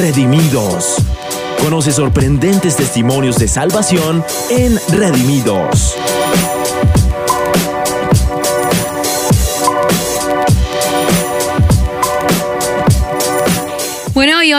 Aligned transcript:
Redimidos. 0.00 0.96
Conoce 1.62 1.92
sorprendentes 1.92 2.74
testimonios 2.74 3.36
de 3.38 3.46
salvación 3.46 4.24
en 4.48 4.80
Redimidos. 4.88 5.94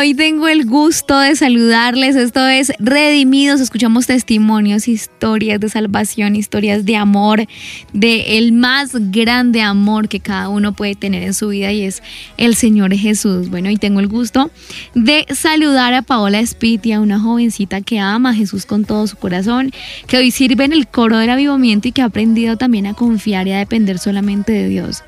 Hoy 0.01 0.15
tengo 0.15 0.47
el 0.47 0.65
gusto 0.65 1.19
de 1.19 1.35
saludarles. 1.35 2.15
Esto 2.15 2.47
es 2.47 2.73
Redimidos. 2.79 3.61
Escuchamos 3.61 4.07
testimonios, 4.07 4.87
historias 4.87 5.59
de 5.59 5.69
salvación, 5.69 6.35
historias 6.35 6.85
de 6.85 6.95
amor, 6.95 7.45
de 7.93 8.39
el 8.39 8.51
más 8.51 8.93
grande 9.11 9.61
amor 9.61 10.09
que 10.09 10.19
cada 10.19 10.49
uno 10.49 10.73
puede 10.73 10.95
tener 10.95 11.21
en 11.21 11.35
su 11.35 11.49
vida 11.49 11.71
y 11.71 11.83
es 11.83 12.01
el 12.37 12.55
Señor 12.55 12.95
Jesús. 12.95 13.51
Bueno, 13.51 13.69
y 13.69 13.77
tengo 13.77 13.99
el 13.99 14.07
gusto 14.07 14.49
de 14.95 15.27
saludar 15.35 15.93
a 15.93 16.01
Paola 16.01 16.43
Spiti, 16.43 16.93
a 16.93 16.99
una 16.99 17.19
jovencita 17.19 17.81
que 17.81 17.99
ama 17.99 18.31
a 18.31 18.33
Jesús 18.33 18.65
con 18.65 18.85
todo 18.85 19.05
su 19.05 19.17
corazón, 19.17 19.69
que 20.07 20.17
hoy 20.17 20.31
sirve 20.31 20.65
en 20.65 20.73
el 20.73 20.87
coro 20.87 21.19
del 21.19 21.29
avivamiento 21.29 21.87
y 21.87 21.91
que 21.91 22.01
ha 22.01 22.05
aprendido 22.05 22.57
también 22.57 22.87
a 22.87 22.95
confiar 22.95 23.47
y 23.47 23.51
a 23.51 23.59
depender 23.59 23.99
solamente 23.99 24.51
de 24.51 24.67
Dios. 24.67 25.03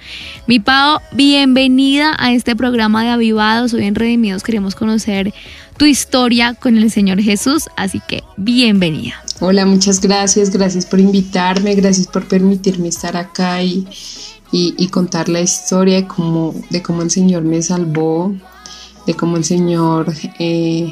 Mi 0.46 0.60
Pao, 0.60 1.02
bienvenida 1.14 2.16
a 2.20 2.32
este 2.32 2.56
programa 2.56 3.04
de 3.04 3.10
Avivados, 3.10 3.74
hoy 3.74 3.86
en 3.86 3.96
Redimidos 3.96 4.44
queremos 4.44 4.76
conocer 4.84 5.34
tu 5.78 5.86
historia 5.86 6.56
con 6.56 6.76
el 6.76 6.92
Señor 6.92 7.22
Jesús, 7.22 7.70
así 7.78 8.02
que 8.06 8.22
bienvenida. 8.36 9.14
Hola, 9.40 9.66
muchas 9.66 10.02
gracias, 10.02 10.50
gracias 10.50 10.86
por 10.86 11.00
invitarme, 11.00 11.74
gracias 11.76 12.06
por 12.06 12.28
permitirme 12.28 12.90
estar 12.90 13.16
acá 13.16 13.64
y, 13.64 13.88
y, 14.52 14.88
contar 14.90 15.30
la 15.30 15.40
historia 15.40 15.96
de 15.96 16.06
cómo, 16.06 16.54
de 16.70 16.82
cómo 16.82 17.02
el 17.02 17.10
Señor 17.10 17.44
me 17.44 17.62
salvó, 17.62 18.36
de 19.08 19.14
cómo 19.14 19.38
el 19.38 19.46
Señor 19.46 20.14
eh, 20.38 20.92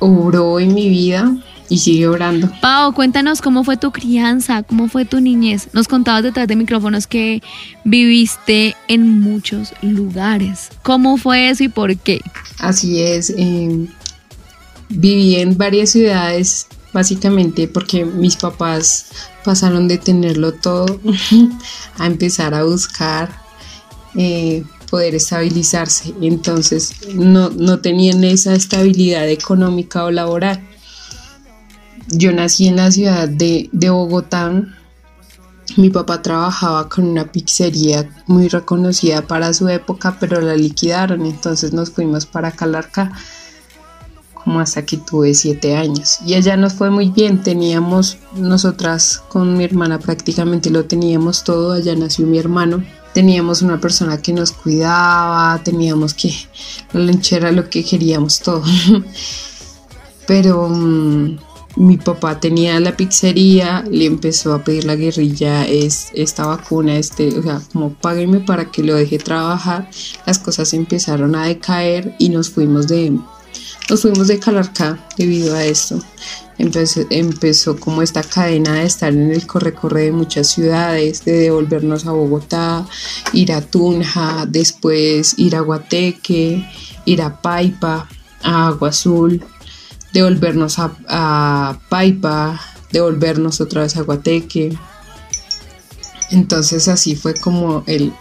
obró 0.00 0.58
en 0.58 0.74
mi 0.74 0.88
vida 0.88 1.32
y 1.68 1.78
sigue 1.78 2.08
orando. 2.08 2.50
Pau, 2.60 2.92
cuéntanos 2.92 3.40
cómo 3.40 3.64
fue 3.64 3.76
tu 3.76 3.92
crianza, 3.92 4.62
cómo 4.62 4.88
fue 4.88 5.04
tu 5.04 5.20
niñez. 5.20 5.68
Nos 5.72 5.88
contabas 5.88 6.22
detrás 6.22 6.48
de 6.48 6.56
micrófonos 6.56 7.06
que 7.06 7.42
viviste 7.84 8.76
en 8.88 9.20
muchos 9.20 9.72
lugares. 9.82 10.70
¿Cómo 10.82 11.16
fue 11.16 11.50
eso 11.50 11.64
y 11.64 11.68
por 11.68 11.96
qué? 11.96 12.20
Así 12.58 13.00
es. 13.00 13.30
Em, 13.36 13.88
viví 14.88 15.36
en 15.36 15.56
varias 15.56 15.90
ciudades, 15.90 16.66
básicamente 16.92 17.68
porque 17.68 18.04
mis 18.04 18.36
papás 18.36 19.06
pasaron 19.44 19.88
de 19.88 19.98
tenerlo 19.98 20.52
todo 20.52 21.00
a 21.98 22.06
empezar 22.06 22.54
a 22.54 22.64
buscar. 22.64 23.46
Eh, 24.14 24.64
poder 24.90 25.14
estabilizarse. 25.14 26.14
Entonces 26.20 27.08
no, 27.14 27.50
no 27.50 27.80
tenían 27.80 28.24
esa 28.24 28.54
estabilidad 28.54 29.28
económica 29.28 30.04
o 30.04 30.10
laboral. 30.10 30.66
Yo 32.10 32.32
nací 32.32 32.68
en 32.68 32.76
la 32.76 32.90
ciudad 32.90 33.28
de, 33.28 33.68
Bogotá. 33.72 34.64
Mi 35.76 35.90
papá 35.90 36.22
trabajaba 36.22 36.88
con 36.88 37.06
una 37.06 37.30
pizzería 37.30 38.08
muy 38.26 38.48
reconocida 38.48 39.22
para 39.22 39.52
su 39.52 39.68
época, 39.68 40.16
pero 40.18 40.40
la 40.40 40.56
liquidaron, 40.56 41.26
entonces 41.26 41.74
nos 41.74 41.90
fuimos 41.90 42.24
para 42.24 42.52
Calarca 42.52 43.12
como 44.32 44.60
hasta 44.60 44.86
que 44.86 44.96
tuve 44.96 45.34
siete 45.34 45.76
años. 45.76 46.20
Y 46.24 46.32
allá 46.32 46.56
nos 46.56 46.72
fue 46.72 46.90
muy 46.90 47.10
bien, 47.10 47.42
teníamos 47.42 48.16
nosotras 48.34 49.22
con 49.28 49.58
mi 49.58 49.64
hermana 49.64 49.98
prácticamente 49.98 50.70
lo 50.70 50.86
teníamos 50.86 51.44
todo, 51.44 51.72
allá 51.72 51.94
nació 51.94 52.26
mi 52.26 52.38
hermano. 52.38 52.82
Teníamos 53.12 53.60
una 53.60 53.78
persona 53.78 54.22
que 54.22 54.32
nos 54.32 54.52
cuidaba, 54.52 55.60
teníamos 55.62 56.14
que 56.14 56.32
la 56.92 57.00
lonchera 57.00 57.52
lo 57.52 57.68
que 57.68 57.84
queríamos 57.84 58.40
todo. 58.40 58.62
pero 60.28 60.68
mm, 60.68 61.38
mi 61.78 61.96
papá 61.96 62.40
tenía 62.40 62.80
la 62.80 62.96
pizzería, 62.96 63.84
le 63.88 64.04
empezó 64.04 64.52
a 64.52 64.64
pedir 64.64 64.84
la 64.84 64.96
guerrilla 64.96 65.64
es, 65.64 66.08
esta 66.12 66.44
vacuna, 66.44 66.98
este, 66.98 67.28
o 67.38 67.42
sea, 67.42 67.62
como 67.72 67.94
páguenme 67.94 68.40
para 68.40 68.70
que 68.72 68.82
lo 68.82 68.96
deje 68.96 69.18
trabajar. 69.18 69.88
Las 70.26 70.40
cosas 70.40 70.74
empezaron 70.74 71.36
a 71.36 71.46
decaer 71.46 72.16
y 72.18 72.30
nos 72.30 72.50
fuimos 72.50 72.88
de, 72.88 73.16
nos 73.88 74.02
fuimos 74.02 74.26
de 74.26 74.40
Calarcá 74.40 75.06
debido 75.16 75.54
a 75.54 75.64
esto. 75.64 76.00
Empezó, 76.58 77.02
empezó 77.10 77.78
como 77.78 78.02
esta 78.02 78.24
cadena 78.24 78.74
de 78.74 78.82
estar 78.82 79.12
en 79.12 79.30
el 79.30 79.46
corre-corre 79.46 80.06
de 80.06 80.12
muchas 80.12 80.48
ciudades, 80.48 81.24
de 81.24 81.32
devolvernos 81.32 82.06
a 82.06 82.10
Bogotá, 82.10 82.84
ir 83.32 83.52
a 83.52 83.60
Tunja, 83.60 84.46
después 84.48 85.38
ir 85.38 85.54
a 85.54 85.60
Guateque, 85.60 86.68
ir 87.04 87.22
a 87.22 87.40
Paipa, 87.40 88.08
a 88.42 88.66
Agua 88.66 88.88
Azul, 88.88 89.44
devolvernos 90.18 90.78
a, 90.78 90.96
a 91.08 91.80
Paipa, 91.88 92.60
devolvernos 92.92 93.60
otra 93.60 93.82
vez 93.82 93.96
a 93.96 94.02
Guateque. 94.02 94.76
Entonces 96.30 96.88
así 96.88 97.16
fue 97.16 97.34
como 97.34 97.84
el, 97.86 98.12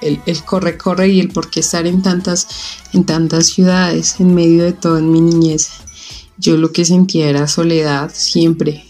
corre, 0.45 0.77
corre 0.77 1.09
y 1.09 1.19
el 1.19 1.29
por 1.29 1.49
qué 1.49 1.59
estar 1.59 1.85
en 1.87 2.01
tantas, 2.01 2.47
en 2.93 3.05
tantas 3.05 3.47
ciudades, 3.47 4.19
en 4.19 4.33
medio 4.33 4.63
de 4.63 4.73
todo 4.73 4.97
en 4.97 5.11
mi 5.11 5.21
niñez. 5.21 5.69
Yo 6.37 6.55
lo 6.55 6.71
que 6.71 6.85
sentía 6.85 7.29
era 7.29 7.47
soledad 7.47 8.11
siempre, 8.13 8.85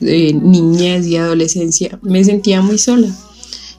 de 0.00 0.32
niñez 0.32 1.06
y 1.06 1.16
adolescencia. 1.16 1.98
Me 2.02 2.24
sentía 2.24 2.62
muy 2.62 2.78
sola. 2.78 3.08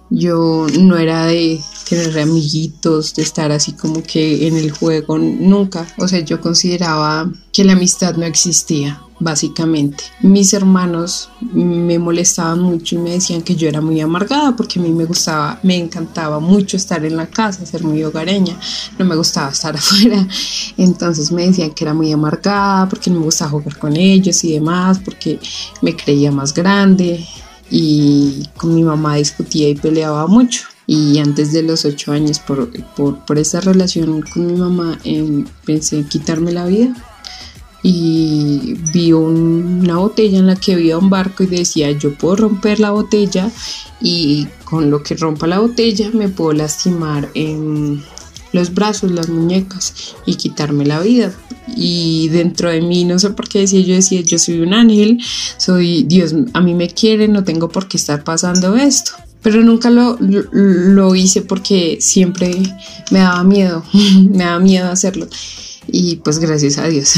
Yo 0.09 0.67
no 0.79 0.97
era 0.97 1.25
de 1.25 1.59
tener 1.87 2.19
amiguitos, 2.19 3.13
de 3.13 3.23
estar 3.23 3.51
así 3.51 3.73
como 3.73 4.03
que 4.03 4.47
en 4.47 4.57
el 4.57 4.71
juego, 4.71 5.17
nunca. 5.17 5.85
O 5.97 6.07
sea, 6.07 6.19
yo 6.19 6.39
consideraba 6.41 7.31
que 7.51 7.63
la 7.63 7.73
amistad 7.73 8.15
no 8.15 8.25
existía, 8.25 9.01
básicamente. 9.19 10.03
Mis 10.21 10.53
hermanos 10.53 11.29
me 11.41 11.99
molestaban 11.99 12.59
mucho 12.59 12.95
y 12.95 12.99
me 12.99 13.11
decían 13.11 13.41
que 13.41 13.55
yo 13.55 13.67
era 13.67 13.81
muy 13.81 13.99
amargada 14.01 14.55
porque 14.55 14.79
a 14.79 14.81
mí 14.81 14.91
me 14.91 15.05
gustaba, 15.05 15.59
me 15.63 15.77
encantaba 15.77 16.39
mucho 16.39 16.77
estar 16.77 17.03
en 17.05 17.17
la 17.17 17.27
casa, 17.27 17.65
ser 17.65 17.83
muy 17.83 18.03
hogareña, 18.03 18.57
no 18.97 19.05
me 19.05 19.15
gustaba 19.15 19.51
estar 19.51 19.75
afuera. 19.77 20.27
Entonces 20.77 21.31
me 21.31 21.47
decían 21.47 21.71
que 21.71 21.83
era 21.83 21.93
muy 21.93 22.11
amargada 22.11 22.89
porque 22.89 23.09
no 23.09 23.19
me 23.19 23.25
gustaba 23.25 23.51
jugar 23.51 23.77
con 23.77 23.95
ellos 23.95 24.43
y 24.43 24.53
demás, 24.53 24.99
porque 25.03 25.39
me 25.81 25.95
creía 25.95 26.31
más 26.31 26.53
grande 26.53 27.25
y 27.69 28.47
con 28.57 28.75
mi 28.75 28.83
mamá 28.83 29.15
discutía 29.15 29.69
y 29.69 29.75
peleaba 29.75 30.27
mucho. 30.27 30.72
Y 30.85 31.19
antes 31.19 31.53
de 31.53 31.63
los 31.63 31.85
ocho 31.85 32.11
años, 32.11 32.39
por, 32.39 32.69
por, 32.95 33.37
esa 33.37 33.61
relación 33.61 34.21
con 34.21 34.47
mi 34.47 34.53
mamá, 34.53 34.99
em, 35.03 35.45
pensé 35.65 35.97
en 35.99 36.09
quitarme 36.09 36.51
la 36.51 36.65
vida. 36.65 36.93
Y 37.85 38.75
vi 38.93 39.11
una 39.11 39.97
botella 39.97 40.39
en 40.39 40.47
la 40.47 40.55
que 40.55 40.73
había 40.73 40.97
un 40.97 41.09
barco 41.09 41.43
y 41.43 41.47
decía, 41.47 41.91
yo 41.91 42.13
puedo 42.13 42.37
romper 42.37 42.79
la 42.79 42.91
botella 42.91 43.51
y 43.99 44.47
con 44.63 44.89
lo 44.89 45.03
que 45.03 45.15
rompa 45.15 45.47
la 45.47 45.59
botella 45.59 46.09
me 46.13 46.29
puedo 46.29 46.53
lastimar 46.53 47.29
en 47.33 48.01
los 48.53 48.73
brazos, 48.73 49.11
las 49.11 49.27
muñecas 49.27 50.15
y 50.25 50.35
quitarme 50.35 50.85
la 50.85 51.01
vida. 51.01 51.33
Y 51.75 52.29
dentro 52.29 52.69
de 52.69 52.81
mí, 52.81 53.03
no 53.03 53.19
sé 53.19 53.31
por 53.31 53.49
qué 53.49 53.59
decía, 53.59 53.81
yo 53.81 53.95
decía, 53.95 54.21
yo 54.21 54.39
soy 54.39 54.61
un 54.61 54.73
ángel, 54.73 55.19
soy 55.57 56.03
Dios, 56.03 56.33
a 56.53 56.61
mí 56.61 56.73
me 56.73 56.87
quiere, 56.87 57.27
no 57.27 57.43
tengo 57.43 57.67
por 57.67 57.89
qué 57.89 57.97
estar 57.97 58.23
pasando 58.23 58.77
esto 58.77 59.13
pero 59.43 59.61
nunca 59.61 59.89
lo, 59.89 60.17
lo, 60.19 61.15
hice 61.15 61.41
porque 61.41 61.97
siempre 61.99 62.51
me 63.11 63.19
daba 63.19 63.43
miedo, 63.43 63.83
me 64.31 64.43
daba 64.43 64.59
miedo 64.59 64.89
hacerlo. 64.89 65.27
Y 65.87 66.15
pues 66.17 66.39
gracias 66.39 66.77
a 66.77 66.87
Dios, 66.87 67.13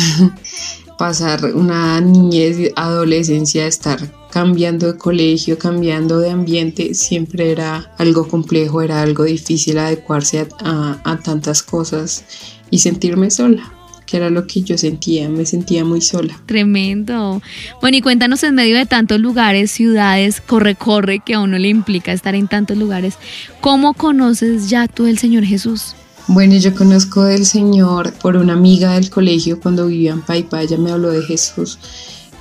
pasar 0.97 1.53
una 1.53 2.02
niñez, 2.02 2.72
adolescencia, 2.75 3.68
estar 3.68 4.00
cambiando 4.31 4.91
de 4.91 4.97
colegio, 4.97 5.58
cambiando 5.58 6.19
de 6.19 6.31
ambiente, 6.31 6.96
siempre 6.96 7.52
era 7.52 7.94
algo 7.97 8.28
complejo, 8.28 8.81
era 8.81 9.02
algo 9.02 9.24
difícil 9.24 9.77
adecuarse 9.77 10.48
a 10.60 11.19
tantas 11.24 11.63
cosas 11.63 12.25
y 12.72 12.80
sentirme 12.80 13.31
sola 13.31 13.75
que 14.06 14.18
era 14.18 14.30
lo 14.30 14.48
que 14.48 14.62
yo 14.62 14.78
sentía, 14.78 15.30
me 15.30 15.46
sentía 15.46 15.84
muy 15.84 16.02
sola. 16.02 16.40
Tremendo. 16.46 17.42
Bueno, 17.81 17.98
y 17.98 18.02
cuéntanos 18.02 18.44
en 18.44 18.56
medio 18.56 18.78
de 18.78 18.86
tantos 18.86 19.19
lugares, 19.19 19.72
ciudades, 19.72 20.42
corre, 20.42 20.75
corre, 20.75 21.19
que 21.25 21.34
a 21.34 21.40
uno 21.40 21.57
le 21.57 21.69
implica 21.69 22.12
estar 22.12 22.36
en 22.36 22.48
tantos 22.48 22.78
lugares, 22.78 23.16
¿cómo 23.62 23.94
conoces 23.94 24.69
ya 24.69 24.88
tú 24.88 25.07
el 25.07 25.18
Señor 25.18 25.44
Jesús? 25.44 25.96
Bueno, 26.28 26.56
yo 26.56 26.74
conozco 26.74 27.24
del 27.24 27.46
Señor 27.46 28.13
por 28.13 28.36
una 28.36 28.54
amiga 28.54 28.94
del 28.94 29.10
colegio 29.10 29.60
cuando 29.60 29.88
vivía 29.88 30.12
en 30.12 30.22
Paipa, 30.22 30.62
ella 30.62 30.78
me 30.78 30.92
habló 30.92 31.12
de 31.12 31.22
Jesús 31.22 31.78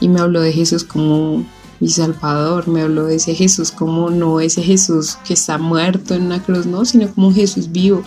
y 0.00 0.08
me 0.08 0.20
habló 0.20 0.40
de 0.40 0.52
Jesús 0.52 0.84
como 0.84 1.44
mi 1.84 1.90
Salvador, 1.90 2.66
me 2.66 2.81
habló 2.81 3.04
de 3.04 3.16
ese 3.16 3.34
Jesús 3.34 3.70
como 3.70 4.08
no 4.08 4.40
ese 4.40 4.62
Jesús 4.62 5.19
que 5.26 5.34
está 5.34 5.58
muerto 5.58 6.14
en 6.14 6.22
una 6.22 6.42
cruz, 6.42 6.64
no, 6.64 6.86
sino 6.86 7.12
como 7.12 7.28
un 7.28 7.34
Jesús 7.34 7.70
vivo. 7.70 8.02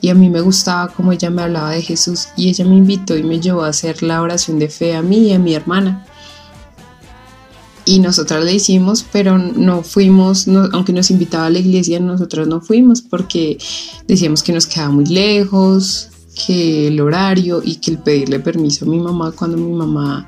Y 0.00 0.08
a 0.08 0.14
mí 0.16 0.28
me 0.28 0.40
gustaba 0.40 0.88
como 0.88 1.12
ella 1.12 1.30
me 1.30 1.42
hablaba 1.42 1.70
de 1.70 1.82
Jesús 1.82 2.26
y 2.36 2.48
ella 2.48 2.64
me 2.64 2.74
invitó 2.74 3.16
y 3.16 3.22
me 3.22 3.38
llevó 3.38 3.62
a 3.62 3.68
hacer 3.68 4.02
la 4.02 4.20
oración 4.22 4.58
de 4.58 4.68
fe 4.68 4.96
a 4.96 5.02
mí 5.02 5.28
y 5.28 5.32
a 5.34 5.38
mi 5.38 5.54
hermana. 5.54 6.04
Y 7.84 8.00
nosotras 8.00 8.44
le 8.44 8.54
hicimos, 8.54 9.06
pero 9.12 9.38
no 9.38 9.84
fuimos, 9.84 10.48
aunque 10.72 10.92
nos 10.92 11.12
invitaba 11.12 11.46
a 11.46 11.50
la 11.50 11.60
iglesia, 11.60 12.00
nosotros 12.00 12.48
no 12.48 12.60
fuimos 12.60 13.02
porque 13.02 13.56
decíamos 14.08 14.42
que 14.42 14.52
nos 14.52 14.66
quedaba 14.66 14.90
muy 14.90 15.06
lejos, 15.06 16.10
que 16.34 16.88
el 16.88 17.00
horario 17.00 17.62
y 17.64 17.76
que 17.76 17.92
el 17.92 17.98
pedirle 17.98 18.40
permiso 18.40 18.84
a 18.84 18.88
mi 18.88 18.98
mamá 18.98 19.32
cuando 19.32 19.56
mi 19.56 19.72
mamá, 19.72 20.26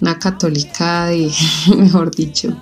una 0.00 0.18
católica 0.18 1.06
de, 1.06 1.30
mejor 1.76 2.14
dicho. 2.14 2.56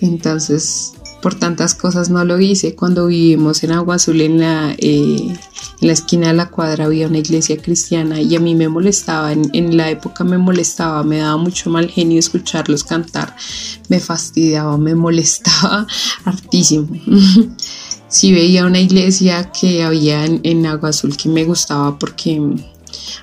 Entonces, 0.00 0.92
por 1.22 1.34
tantas 1.34 1.74
cosas 1.74 2.10
no 2.10 2.24
lo 2.24 2.38
hice. 2.40 2.74
Cuando 2.74 3.06
vivimos 3.06 3.64
en 3.64 3.72
Agua 3.72 3.96
Azul, 3.96 4.20
en 4.20 4.38
la, 4.38 4.74
eh, 4.78 5.36
en 5.80 5.86
la 5.86 5.92
esquina 5.92 6.28
de 6.28 6.34
la 6.34 6.50
cuadra, 6.50 6.84
había 6.84 7.08
una 7.08 7.18
iglesia 7.18 7.56
cristiana 7.56 8.20
y 8.20 8.36
a 8.36 8.40
mí 8.40 8.54
me 8.54 8.68
molestaba, 8.68 9.32
en, 9.32 9.50
en, 9.52 9.76
la 9.76 9.90
época 9.90 10.24
me 10.24 10.38
molestaba, 10.38 11.02
me 11.02 11.18
daba 11.18 11.36
mucho 11.36 11.70
mal 11.70 11.88
genio 11.88 12.18
escucharlos 12.18 12.84
cantar, 12.84 13.34
me 13.88 14.00
fastidiaba, 14.00 14.76
me 14.78 14.94
molestaba 14.94 15.86
hartísimo. 16.24 16.88
si 18.08 18.32
veía 18.32 18.66
una 18.66 18.80
iglesia 18.80 19.50
que 19.52 19.82
había 19.82 20.24
en, 20.24 20.40
en 20.42 20.66
Agua 20.66 20.90
Azul 20.90 21.16
que 21.16 21.28
me 21.28 21.44
gustaba 21.44 21.98
porque 21.98 22.40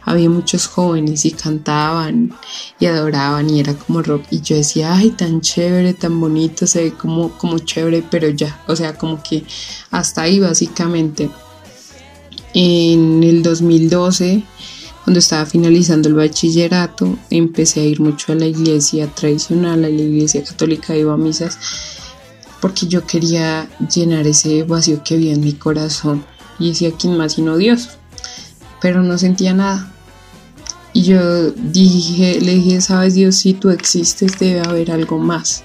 había 0.04 0.30
muchos 0.30 0.68
jóvenes 0.68 1.26
y 1.26 1.32
cantaban 1.32 2.34
y 2.80 2.86
adoraban 2.86 3.50
y 3.50 3.60
era 3.60 3.74
como 3.74 4.02
rock 4.02 4.24
y 4.30 4.42
yo 4.42 4.56
decía, 4.56 4.96
ay, 4.96 5.12
tan 5.12 5.42
chévere, 5.42 5.94
tan 5.94 6.20
bonito, 6.20 6.68
se 6.68 6.84
ve 6.84 6.94
como, 6.94 7.38
como 7.38 7.60
chévere, 7.60 8.04
pero 8.10 8.30
ya, 8.30 8.64
o 8.68 8.76
sea, 8.76 8.96
como 8.96 9.22
que 9.22 9.44
hasta 9.92 10.24
ahí 10.24 10.40
básicamente. 10.40 11.30
En 12.54 13.22
el 13.22 13.44
2012, 13.44 14.42
cuando 15.04 15.20
estaba 15.20 15.46
finalizando 15.46 16.08
el 16.08 16.16
bachillerato, 16.16 17.18
empecé 17.30 17.82
a 17.82 17.84
ir 17.84 18.00
mucho 18.00 18.32
a 18.32 18.36
la 18.36 18.46
iglesia 18.46 19.08
tradicional, 19.08 19.84
a 19.84 19.90
la 19.90 20.02
iglesia 20.02 20.42
católica, 20.42 20.96
iba 20.96 21.14
a 21.14 21.18
misas, 21.18 21.60
porque 22.66 22.88
yo 22.88 23.06
quería 23.06 23.70
llenar 23.94 24.26
ese 24.26 24.64
vacío 24.64 25.04
que 25.04 25.14
había 25.14 25.34
en 25.34 25.42
mi 25.42 25.54
corazón. 25.54 26.26
Y 26.58 26.70
decía, 26.70 26.90
¿quién 27.00 27.16
más 27.16 27.34
sino 27.34 27.58
Dios? 27.58 27.90
Pero 28.82 29.04
no 29.04 29.20
sentía 29.20 29.54
nada. 29.54 29.94
Y 30.92 31.04
yo 31.04 31.52
dije, 31.52 32.42
le 32.42 32.56
dije, 32.56 32.82
sabes 32.82 33.14
Dios, 33.14 33.36
si 33.36 33.54
tú 33.54 33.70
existes 33.70 34.40
debe 34.40 34.62
haber 34.62 34.90
algo 34.90 35.20
más. 35.20 35.64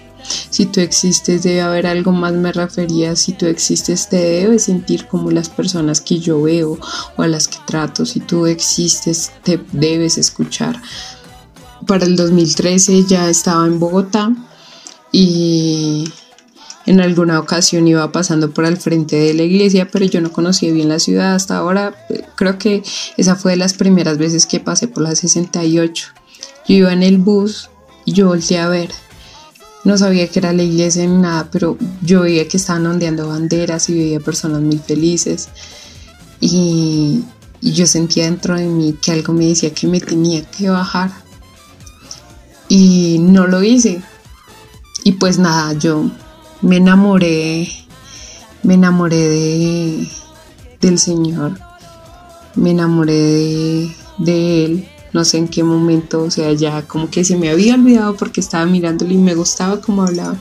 Si 0.50 0.66
tú 0.66 0.80
existes 0.80 1.42
debe 1.42 1.62
haber 1.62 1.86
algo 1.86 2.12
más, 2.12 2.34
me 2.34 2.52
refería, 2.52 3.16
si 3.16 3.32
tú 3.32 3.46
existes 3.46 4.10
te 4.10 4.18
debes 4.18 4.64
sentir 4.64 5.06
como 5.06 5.30
las 5.30 5.48
personas 5.48 6.02
que 6.02 6.18
yo 6.18 6.42
veo 6.42 6.78
o 7.16 7.22
a 7.22 7.28
las 7.28 7.48
que 7.48 7.56
trato. 7.66 8.04
Si 8.04 8.20
tú 8.20 8.44
existes 8.44 9.32
te 9.42 9.58
debes 9.72 10.18
escuchar. 10.18 10.78
Para 11.86 12.04
el 12.04 12.14
2013 12.14 13.06
ya 13.06 13.30
estaba 13.30 13.64
en 13.66 13.80
Bogotá 13.80 14.34
y 15.12 16.04
en 16.90 17.00
alguna 17.00 17.38
ocasión 17.38 17.86
iba 17.86 18.10
pasando 18.10 18.50
por 18.50 18.66
al 18.66 18.76
frente 18.76 19.14
de 19.14 19.32
la 19.32 19.44
iglesia, 19.44 19.88
pero 19.92 20.06
yo 20.06 20.20
no 20.20 20.32
conocía 20.32 20.72
bien 20.72 20.88
la 20.88 20.98
ciudad 20.98 21.36
hasta 21.36 21.56
ahora. 21.56 21.94
Creo 22.34 22.58
que 22.58 22.82
esa 23.16 23.36
fue 23.36 23.52
de 23.52 23.58
las 23.58 23.74
primeras 23.74 24.18
veces 24.18 24.44
que 24.44 24.58
pasé 24.58 24.88
por 24.88 25.04
la 25.04 25.14
68. 25.14 26.08
Yo 26.66 26.74
iba 26.74 26.92
en 26.92 27.04
el 27.04 27.18
bus 27.18 27.70
y 28.04 28.12
yo 28.12 28.26
volteé 28.26 28.58
a 28.58 28.68
ver. 28.68 28.90
No 29.84 29.96
sabía 29.98 30.26
que 30.26 30.40
era 30.40 30.52
la 30.52 30.64
iglesia 30.64 31.06
ni 31.06 31.16
nada, 31.16 31.48
pero 31.52 31.78
yo 32.02 32.22
veía 32.22 32.48
que 32.48 32.56
estaban 32.56 32.84
ondeando 32.86 33.28
banderas 33.28 33.88
y 33.88 33.94
veía 33.94 34.18
personas 34.18 34.60
muy 34.60 34.78
felices. 34.78 35.48
Y, 36.40 37.22
y 37.60 37.72
yo 37.72 37.86
sentía 37.86 38.24
dentro 38.24 38.56
de 38.56 38.66
mí 38.66 38.96
que 39.00 39.12
algo 39.12 39.32
me 39.32 39.46
decía 39.46 39.72
que 39.72 39.86
me 39.86 40.00
tenía 40.00 40.42
que 40.42 40.68
bajar. 40.70 41.12
Y 42.68 43.18
no 43.20 43.46
lo 43.46 43.62
hice. 43.62 44.02
Y 45.04 45.12
pues 45.12 45.38
nada, 45.38 45.72
yo 45.74 46.10
me 46.62 46.76
enamoré, 46.76 47.68
me 48.62 48.74
enamoré 48.74 49.16
de, 49.16 50.08
del 50.80 50.98
Señor, 50.98 51.58
me 52.54 52.70
enamoré 52.70 53.88
de, 54.18 54.64
Él, 54.64 54.88
no 55.12 55.24
sé 55.24 55.38
en 55.38 55.48
qué 55.48 55.62
momento, 55.62 56.22
o 56.22 56.30
sea, 56.30 56.52
ya 56.52 56.82
como 56.82 57.10
que 57.10 57.24
se 57.24 57.36
me 57.36 57.50
había 57.50 57.74
olvidado 57.74 58.14
porque 58.14 58.40
estaba 58.40 58.66
mirándole 58.66 59.14
y 59.14 59.18
me 59.18 59.34
gustaba 59.34 59.80
cómo 59.80 60.02
hablaba 60.02 60.36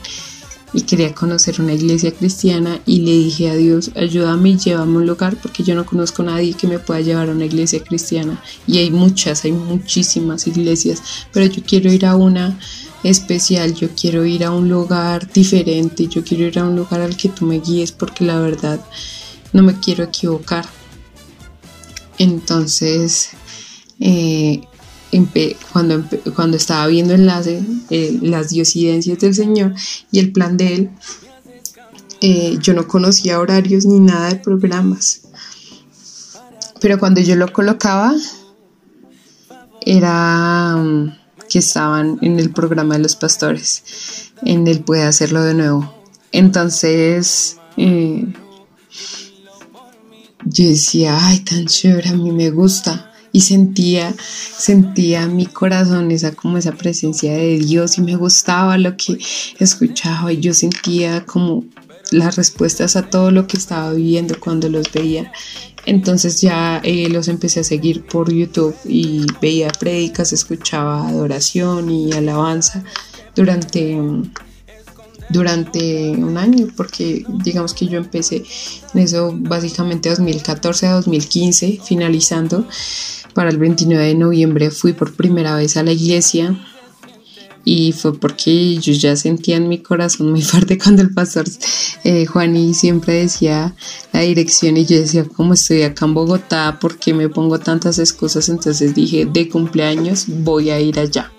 y 0.72 0.82
quería 0.82 1.14
conocer 1.14 1.60
una 1.60 1.72
iglesia 1.72 2.12
cristiana 2.12 2.80
y 2.86 3.00
le 3.00 3.12
dije 3.12 3.50
a 3.50 3.56
Dios, 3.56 3.90
ayúdame 3.96 4.50
y 4.50 4.58
llévame 4.58 4.94
a 4.94 4.98
un 4.98 5.06
lugar 5.06 5.36
porque 5.40 5.64
yo 5.64 5.74
no 5.74 5.84
conozco 5.84 6.22
a 6.22 6.26
nadie 6.26 6.54
que 6.54 6.68
me 6.68 6.78
pueda 6.78 7.00
llevar 7.00 7.28
a 7.28 7.32
una 7.32 7.46
iglesia 7.46 7.82
cristiana 7.82 8.40
y 8.66 8.78
hay 8.78 8.90
muchas, 8.90 9.44
hay 9.44 9.52
muchísimas 9.52 10.46
iglesias, 10.46 11.02
pero 11.32 11.46
yo 11.46 11.62
quiero 11.66 11.92
ir 11.92 12.06
a 12.06 12.14
una 12.14 12.56
especial, 13.02 13.74
yo 13.74 13.88
quiero 13.90 14.24
ir 14.24 14.44
a 14.44 14.50
un 14.50 14.68
lugar 14.68 15.30
diferente, 15.32 16.06
yo 16.06 16.22
quiero 16.22 16.44
ir 16.44 16.58
a 16.58 16.64
un 16.64 16.76
lugar 16.76 17.00
al 17.00 17.16
que 17.16 17.28
tú 17.28 17.46
me 17.46 17.60
guíes 17.60 17.92
porque 17.92 18.24
la 18.24 18.38
verdad 18.40 18.80
no 19.52 19.62
me 19.62 19.78
quiero 19.78 20.04
equivocar. 20.04 20.66
Entonces, 22.18 23.30
eh, 24.00 24.62
cuando, 25.72 26.04
cuando 26.34 26.56
estaba 26.56 26.86
viendo 26.86 27.14
enlace, 27.14 27.62
eh, 27.90 28.18
las 28.22 28.50
diosidencias 28.50 29.18
del 29.18 29.34
Señor 29.34 29.74
y 30.12 30.18
el 30.18 30.32
plan 30.32 30.56
de 30.56 30.74
Él, 30.74 30.90
eh, 32.20 32.58
yo 32.60 32.74
no 32.74 32.86
conocía 32.86 33.40
horarios 33.40 33.86
ni 33.86 33.98
nada 33.98 34.28
de 34.28 34.36
programas. 34.36 35.22
Pero 36.80 36.98
cuando 36.98 37.20
yo 37.20 37.36
lo 37.36 37.52
colocaba, 37.52 38.14
era 39.80 40.76
um, 40.76 41.10
que 41.50 41.58
estaban 41.58 42.18
en 42.22 42.38
el 42.38 42.50
programa 42.50 42.94
de 42.94 43.02
los 43.02 43.16
pastores, 43.16 44.32
en 44.42 44.66
él 44.66 44.80
puede 44.80 45.02
hacerlo 45.02 45.42
de 45.42 45.54
nuevo. 45.54 45.94
Entonces, 46.32 47.58
eh, 47.76 48.26
yo 50.44 50.68
decía, 50.68 51.18
ay, 51.20 51.40
tan 51.40 51.66
chévere, 51.66 52.10
a 52.10 52.14
mí 52.14 52.30
me 52.30 52.50
gusta. 52.50 53.12
Y 53.32 53.42
sentía, 53.42 54.12
sentía 54.18 55.26
mi 55.26 55.46
corazón 55.46 56.10
esa 56.10 56.32
como 56.32 56.58
esa 56.58 56.72
presencia 56.72 57.32
de 57.32 57.58
Dios 57.58 57.96
y 57.98 58.00
me 58.00 58.16
gustaba 58.16 58.76
lo 58.76 58.96
que 58.96 59.18
escuchaba 59.60 60.32
y 60.32 60.40
yo 60.40 60.52
sentía 60.52 61.24
como 61.26 61.64
las 62.10 62.36
respuestas 62.36 62.96
a 62.96 63.08
todo 63.08 63.30
lo 63.30 63.46
que 63.46 63.56
estaba 63.56 63.92
viviendo 63.92 64.38
cuando 64.38 64.68
los 64.68 64.90
veía. 64.92 65.32
Entonces 65.86 66.40
ya 66.40 66.80
eh, 66.84 67.08
los 67.08 67.28
empecé 67.28 67.60
a 67.60 67.64
seguir 67.64 68.04
por 68.04 68.32
YouTube 68.32 68.76
y 68.84 69.24
veía 69.40 69.68
prédicas, 69.70 70.32
escuchaba 70.32 71.08
adoración 71.08 71.90
y 71.90 72.12
alabanza 72.12 72.84
durante, 73.34 73.98
durante 75.30 76.10
un 76.10 76.36
año, 76.36 76.68
porque 76.76 77.24
digamos 77.42 77.72
que 77.72 77.86
yo 77.86 77.98
empecé 77.98 78.44
en 78.92 79.00
eso 79.00 79.32
básicamente 79.34 80.10
2014 80.10 80.86
a 80.86 80.92
2015, 80.92 81.80
finalizando. 81.82 82.66
Para 83.32 83.50
el 83.50 83.58
29 83.58 84.06
de 84.06 84.14
noviembre 84.16 84.70
fui 84.70 84.92
por 84.92 85.14
primera 85.14 85.54
vez 85.54 85.76
a 85.76 85.84
la 85.84 85.92
iglesia 85.92 86.58
y 87.64 87.92
fue 87.92 88.18
porque 88.18 88.76
yo 88.76 88.92
ya 88.92 89.16
sentía 89.16 89.56
en 89.56 89.68
mi 89.68 89.78
corazón 89.78 90.30
muy 90.30 90.42
fuerte 90.50 90.78
cuando 90.78 91.02
el 91.02 91.12
pastor 91.12 91.44
eh, 92.04 92.26
Juan 92.26 92.74
siempre 92.74 93.14
decía 93.14 93.74
la 94.12 94.20
dirección 94.20 94.76
y 94.76 94.86
yo 94.86 94.96
decía 94.96 95.24
como 95.24 95.54
estoy 95.54 95.82
acá 95.82 96.06
en 96.06 96.14
Bogotá 96.14 96.78
¿por 96.80 96.98
qué 96.98 97.14
me 97.14 97.28
pongo 97.28 97.58
tantas 97.58 97.98
excusas? 97.98 98.48
Entonces 98.48 98.94
dije 98.94 99.26
de 99.26 99.48
cumpleaños 99.48 100.24
voy 100.28 100.70
a 100.70 100.80
ir 100.80 100.98
allá 100.98 101.30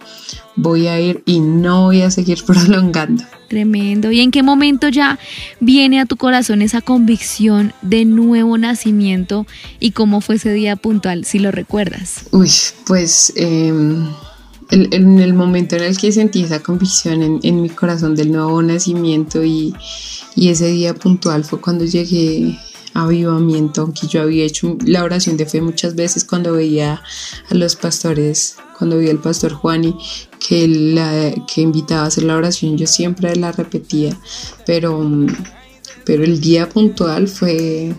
voy 0.55 0.87
a 0.87 0.99
ir 0.99 1.23
y 1.25 1.39
no 1.39 1.83
voy 1.83 2.01
a 2.01 2.11
seguir 2.11 2.43
prolongando. 2.45 3.23
Tremendo. 3.47 4.11
¿Y 4.11 4.21
en 4.21 4.31
qué 4.31 4.43
momento 4.43 4.87
ya 4.87 5.19
viene 5.59 5.99
a 5.99 6.05
tu 6.05 6.15
corazón 6.15 6.61
esa 6.61 6.81
convicción 6.81 7.73
de 7.81 8.05
nuevo 8.05 8.57
nacimiento 8.57 9.45
y 9.79 9.91
cómo 9.91 10.21
fue 10.21 10.35
ese 10.35 10.53
día 10.53 10.77
puntual, 10.77 11.25
si 11.25 11.39
lo 11.39 11.51
recuerdas? 11.51 12.25
Uy, 12.31 12.49
pues 12.87 13.33
eh, 13.35 13.73
en 14.71 15.19
el 15.19 15.33
momento 15.33 15.75
en 15.75 15.83
el 15.83 15.97
que 15.97 16.11
sentí 16.11 16.43
esa 16.43 16.63
convicción 16.63 17.39
en, 17.43 17.61
mi 17.61 17.69
corazón 17.69 18.15
del 18.15 18.31
nuevo 18.31 18.61
nacimiento 18.61 19.43
y, 19.43 19.73
y, 20.35 20.49
ese 20.49 20.67
día 20.67 20.95
puntual 20.95 21.43
fue 21.43 21.59
cuando 21.59 21.83
llegué 21.83 22.57
a 22.93 23.03
avivamiento, 23.03 23.81
aunque 23.81 24.07
yo 24.07 24.21
había 24.21 24.45
hecho 24.45 24.77
la 24.85 25.03
oración 25.03 25.35
de 25.37 25.45
fe 25.45 25.61
muchas 25.61 25.95
veces 25.95 26.23
cuando 26.23 26.53
veía 26.53 27.01
a 27.49 27.53
los 27.53 27.75
pastores, 27.75 28.55
cuando 28.77 28.97
veía 28.97 29.11
al 29.11 29.19
pastor 29.19 29.53
Juani 29.53 29.95
que, 30.39 30.67
la, 30.67 31.33
que 31.53 31.61
invitaba 31.61 32.03
a 32.03 32.07
hacer 32.07 32.23
la 32.23 32.37
oración, 32.37 32.77
yo 32.77 32.87
siempre 32.87 33.35
la 33.35 33.51
repetía, 33.51 34.17
pero, 34.65 35.05
pero 36.05 36.23
el 36.23 36.39
día 36.39 36.69
puntual 36.69 37.27
fue 37.27 37.93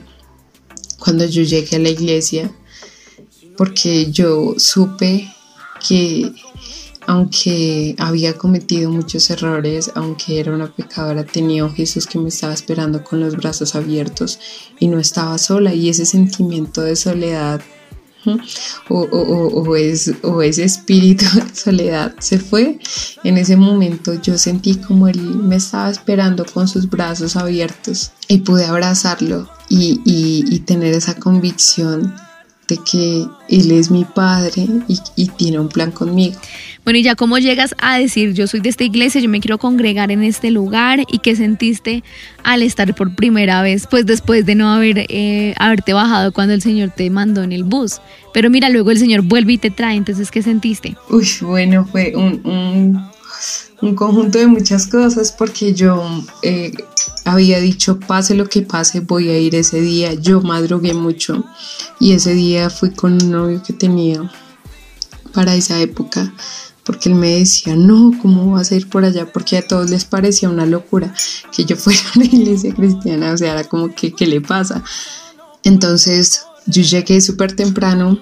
cuando 0.99 1.26
yo 1.26 1.43
llegué 1.43 1.76
a 1.76 1.81
la 1.81 1.91
iglesia, 1.91 2.50
porque 3.57 4.11
yo 4.11 4.55
supe 4.57 5.31
que 5.87 6.33
aunque 7.06 7.94
había 7.99 8.37
cometido 8.37 8.90
muchos 8.90 9.30
errores, 9.30 9.90
aunque 9.94 10.40
era 10.40 10.54
una 10.54 10.73
pecadora, 10.73 11.25
tenía 11.25 11.64
un 11.64 11.75
Jesús 11.75 12.06
que 12.06 12.18
me 12.18 12.28
estaba 12.28 12.52
esperando 12.52 13.02
con 13.02 13.21
los 13.21 13.37
brazos 13.37 13.75
abiertos 13.75 14.38
y 14.78 14.88
no 14.88 14.99
estaba 14.99 15.38
sola 15.38 15.75
y 15.75 15.88
ese 15.88 16.06
sentimiento 16.06 16.82
de 16.82 16.97
soledad 16.97 17.61
o, 18.88 19.00
o, 19.00 19.76
es, 19.76 20.12
o, 20.23 20.42
ese 20.42 20.64
espíritu 20.64 21.25
de 21.35 21.54
soledad 21.54 22.14
se 22.18 22.38
fue. 22.38 22.78
En 23.25 23.37
ese 23.37 23.56
momento 23.56 24.14
yo 24.14 24.38
sentí 24.38 24.76
como 24.76 25.09
él 25.09 25.21
me 25.21 25.56
estaba 25.56 25.90
esperando 25.90 26.44
con 26.44 26.68
sus 26.68 26.88
brazos 26.88 27.37
abiertos 27.37 28.12
y 28.28 28.38
pude 28.38 28.64
abrazarlo 28.64 29.49
y, 29.68 30.00
y 30.04 30.59
tener 30.61 30.94
esa 30.94 31.14
convicción 31.14 32.14
de 32.69 32.78
que 32.90 33.26
Él 33.49 33.71
es 33.71 33.90
mi 33.90 34.04
Padre 34.04 34.66
y, 35.16 35.26
tiene 35.37 35.59
un 35.59 35.69
plan 35.69 35.90
conmigo. 35.90 36.38
Bueno, 36.85 36.99
y 36.99 37.02
ya 37.02 37.14
cómo 37.14 37.38
llegas 37.38 37.75
a 37.78 37.99
decir, 37.99 38.33
yo 38.35 38.47
soy 38.47 38.61
de 38.61 38.69
esta 38.69 38.85
iglesia, 38.85 39.21
yo 39.21 39.28
me 39.28 39.40
quiero 39.40 39.59
congregar 39.59 40.11
en 40.11 40.23
este 40.23 40.50
lugar 40.50 41.00
y 41.11 41.19
qué 41.19 41.37
sentiste 41.37 42.02
al 42.42 42.62
estar 42.62 42.95
por 42.95 43.14
primera 43.14 43.62
vez, 43.62 43.87
pues 43.88 44.04
después 44.04 44.47
de 44.47 44.54
no 44.54 44.73
haber, 44.73 45.07
eh, 45.09 45.54
haberte 45.59 45.92
bajado 45.92 46.33
cuando 46.33 46.54
el 46.54 46.62
Señor 46.62 46.90
te 46.90 47.09
mandó 47.11 47.42
en 47.42 47.52
el 47.52 47.64
bus. 47.64 48.00
Pero 48.35 48.50
mira, 48.50 48.69
luego 48.69 48.90
el 48.90 48.99
Señor 48.99 49.23
vuelve 49.23 49.54
y 49.54 49.59
te 49.59 49.71
trae, 49.71 49.97
entonces, 49.97 50.31
¿qué 50.31 50.42
sentiste? 50.42 50.97
Uy, 51.09 51.28
bueno, 51.42 51.87
fue 51.87 52.14
un, 52.16 52.40
un, 52.45 53.04
un 53.81 53.95
conjunto 53.95 54.38
de 54.38 54.47
muchas 54.47 54.87
cosas 54.87 55.33
porque 55.33 55.75
yo 55.75 56.02
eh, 56.42 56.73
había 57.25 57.61
dicho, 57.61 57.99
pase 58.00 58.35
lo 58.35 58.49
que 58.49 58.62
pase, 58.62 59.00
voy 59.00 59.29
a 59.31 59.38
ir 59.38 59.55
ese 59.55 59.81
día. 59.81 60.14
Yo 60.14 60.41
madrugué 60.41 60.95
mucho 60.95 61.45
y 62.00 62.12
ese 62.12 62.35
día 62.35 62.71
fui 62.71 62.91
con 62.91 63.14
un 63.14 63.31
novio 63.31 63.62
que 63.62 63.73
tenía 63.73 64.31
para 65.33 65.55
esa 65.55 65.81
época 65.81 66.33
porque 66.85 67.09
él 67.09 67.14
me 67.14 67.38
decía, 67.38 67.76
no, 67.76 68.12
¿cómo 68.21 68.52
vas 68.52 68.73
a 68.73 68.75
ir 68.75 68.88
por 68.88 69.05
allá? 69.05 69.31
Porque 69.33 69.57
a 69.57 69.67
todos 69.67 69.88
les 69.88 70.05
parecía 70.05 70.49
una 70.49 70.67
locura 70.67 71.14
que 71.55 71.64
yo 71.64 71.76
fuera 71.76 72.00
a 72.00 72.19
una 72.19 72.25
iglesia 72.25 72.75
cristiana, 72.75 73.33
o 73.33 73.37
sea, 73.37 73.52
era 73.52 73.64
como 73.64 73.95
que, 73.95 74.12
¿qué 74.12 74.26
le 74.26 74.41
pasa? 74.41 74.83
Entonces 75.62 76.45
yo 76.67 76.83
llegué 76.83 77.21
súper 77.21 77.55
temprano, 77.55 78.19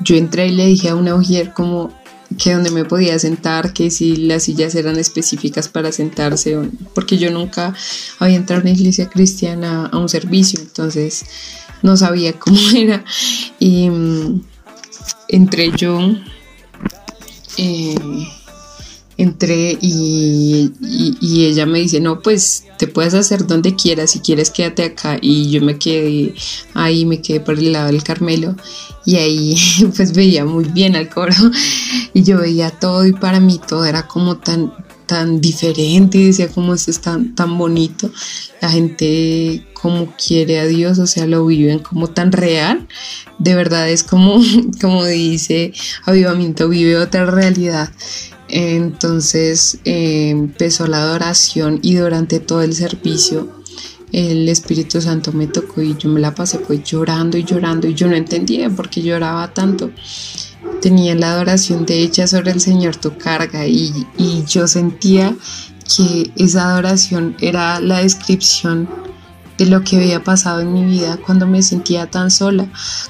yo 0.00 0.16
entré 0.16 0.48
y 0.48 0.52
le 0.52 0.66
dije 0.66 0.90
a 0.90 0.94
una 0.94 1.16
mujer 1.16 1.54
como, 1.54 1.90
que 2.38 2.52
donde 2.52 2.70
me 2.70 2.84
podía 2.84 3.18
sentar, 3.18 3.72
que 3.72 3.90
si 3.90 4.16
las 4.16 4.44
sillas 4.44 4.74
eran 4.74 4.98
específicas 4.98 5.68
para 5.68 5.92
sentarse, 5.92 6.58
porque 6.94 7.18
yo 7.18 7.30
nunca 7.30 7.74
había 8.18 8.36
entrado 8.36 8.60
a 8.60 8.62
una 8.62 8.72
iglesia 8.72 9.08
cristiana 9.08 9.86
a 9.86 9.98
un 9.98 10.08
servicio, 10.08 10.60
entonces 10.60 11.24
no 11.82 11.96
sabía 11.96 12.32
cómo 12.38 12.58
era. 12.74 13.04
Y 13.58 13.90
mm, 13.90 14.42
entré 15.28 15.72
yo, 15.76 15.98
eh, 17.58 17.94
entré 19.22 19.78
y, 19.80 20.72
y, 20.80 21.46
ella 21.46 21.66
me 21.66 21.78
dice, 21.78 22.00
no, 22.00 22.20
pues 22.20 22.64
te 22.78 22.86
puedes 22.86 23.14
hacer 23.14 23.46
donde 23.46 23.74
quieras, 23.74 24.10
si 24.10 24.20
quieres 24.20 24.50
quédate 24.50 24.84
acá. 24.84 25.18
Y 25.20 25.50
yo 25.50 25.62
me 25.62 25.78
quedé 25.78 26.34
ahí, 26.74 27.04
me 27.04 27.22
quedé 27.22 27.40
por 27.40 27.58
el 27.58 27.72
lado 27.72 27.86
del 27.86 28.02
Carmelo. 28.02 28.56
Y 29.04 29.16
ahí 29.16 29.56
pues 29.96 30.12
veía 30.12 30.44
muy 30.44 30.64
bien 30.64 30.96
al 30.96 31.08
coro. 31.08 31.34
Y 32.14 32.22
yo 32.22 32.38
veía 32.38 32.70
todo 32.70 33.06
y 33.06 33.12
para 33.12 33.40
mí 33.40 33.60
todo 33.66 33.84
era 33.84 34.06
como 34.06 34.36
tan 34.38 34.72
tan 35.06 35.40
diferente. 35.40 36.18
Y 36.18 36.26
decía 36.26 36.48
como 36.48 36.74
esto 36.74 36.90
es 36.90 37.00
tan, 37.00 37.34
tan 37.34 37.56
bonito. 37.58 38.10
La 38.60 38.70
gente 38.70 39.66
como 39.82 40.14
quiere 40.16 40.60
a 40.60 40.66
Dios 40.66 41.00
o 41.00 41.08
sea 41.08 41.26
lo 41.26 41.44
viven 41.44 41.80
como 41.80 42.06
tan 42.06 42.30
real 42.30 42.86
de 43.40 43.56
verdad 43.56 43.90
es 43.90 44.04
como 44.04 44.40
como 44.80 45.04
dice 45.04 45.72
avivamiento 46.04 46.68
vive 46.68 46.96
otra 46.96 47.26
realidad 47.26 47.90
entonces 48.52 49.78
eh, 49.84 50.28
empezó 50.28 50.86
la 50.86 50.98
adoración 50.98 51.78
y 51.82 51.94
durante 51.94 52.38
todo 52.38 52.62
el 52.62 52.74
servicio 52.74 53.48
el 54.12 54.46
Espíritu 54.50 55.00
Santo 55.00 55.32
me 55.32 55.46
tocó 55.46 55.80
y 55.80 55.96
yo 55.96 56.10
me 56.10 56.20
la 56.20 56.34
pasé 56.34 56.58
pues 56.58 56.84
llorando 56.84 57.38
y 57.38 57.44
llorando 57.44 57.88
y 57.88 57.94
yo 57.94 58.08
no 58.08 58.14
entendía 58.14 58.68
por 58.68 58.90
qué 58.90 59.02
lloraba 59.02 59.54
tanto. 59.54 59.90
Tenía 60.82 61.14
la 61.14 61.32
adoración 61.32 61.86
de 61.86 62.02
hecha 62.02 62.26
sobre 62.26 62.50
el 62.50 62.60
Señor 62.60 62.96
tu 62.96 63.16
carga 63.16 63.66
y, 63.66 64.06
y 64.18 64.44
yo 64.46 64.68
sentía 64.68 65.34
que 65.96 66.30
esa 66.36 66.70
adoración 66.72 67.36
era 67.40 67.80
la 67.80 68.00
descripción 68.00 68.86
de 69.56 69.66
lo 69.66 69.82
que 69.82 69.96
había 69.96 70.22
pasado 70.22 70.60
en 70.60 70.72
mi 70.72 70.84
vida 70.84 71.18
cuando 71.24 71.46
me 71.46 71.62
sentía 71.62 72.10
tan 72.10 72.30
sola, 72.30 72.66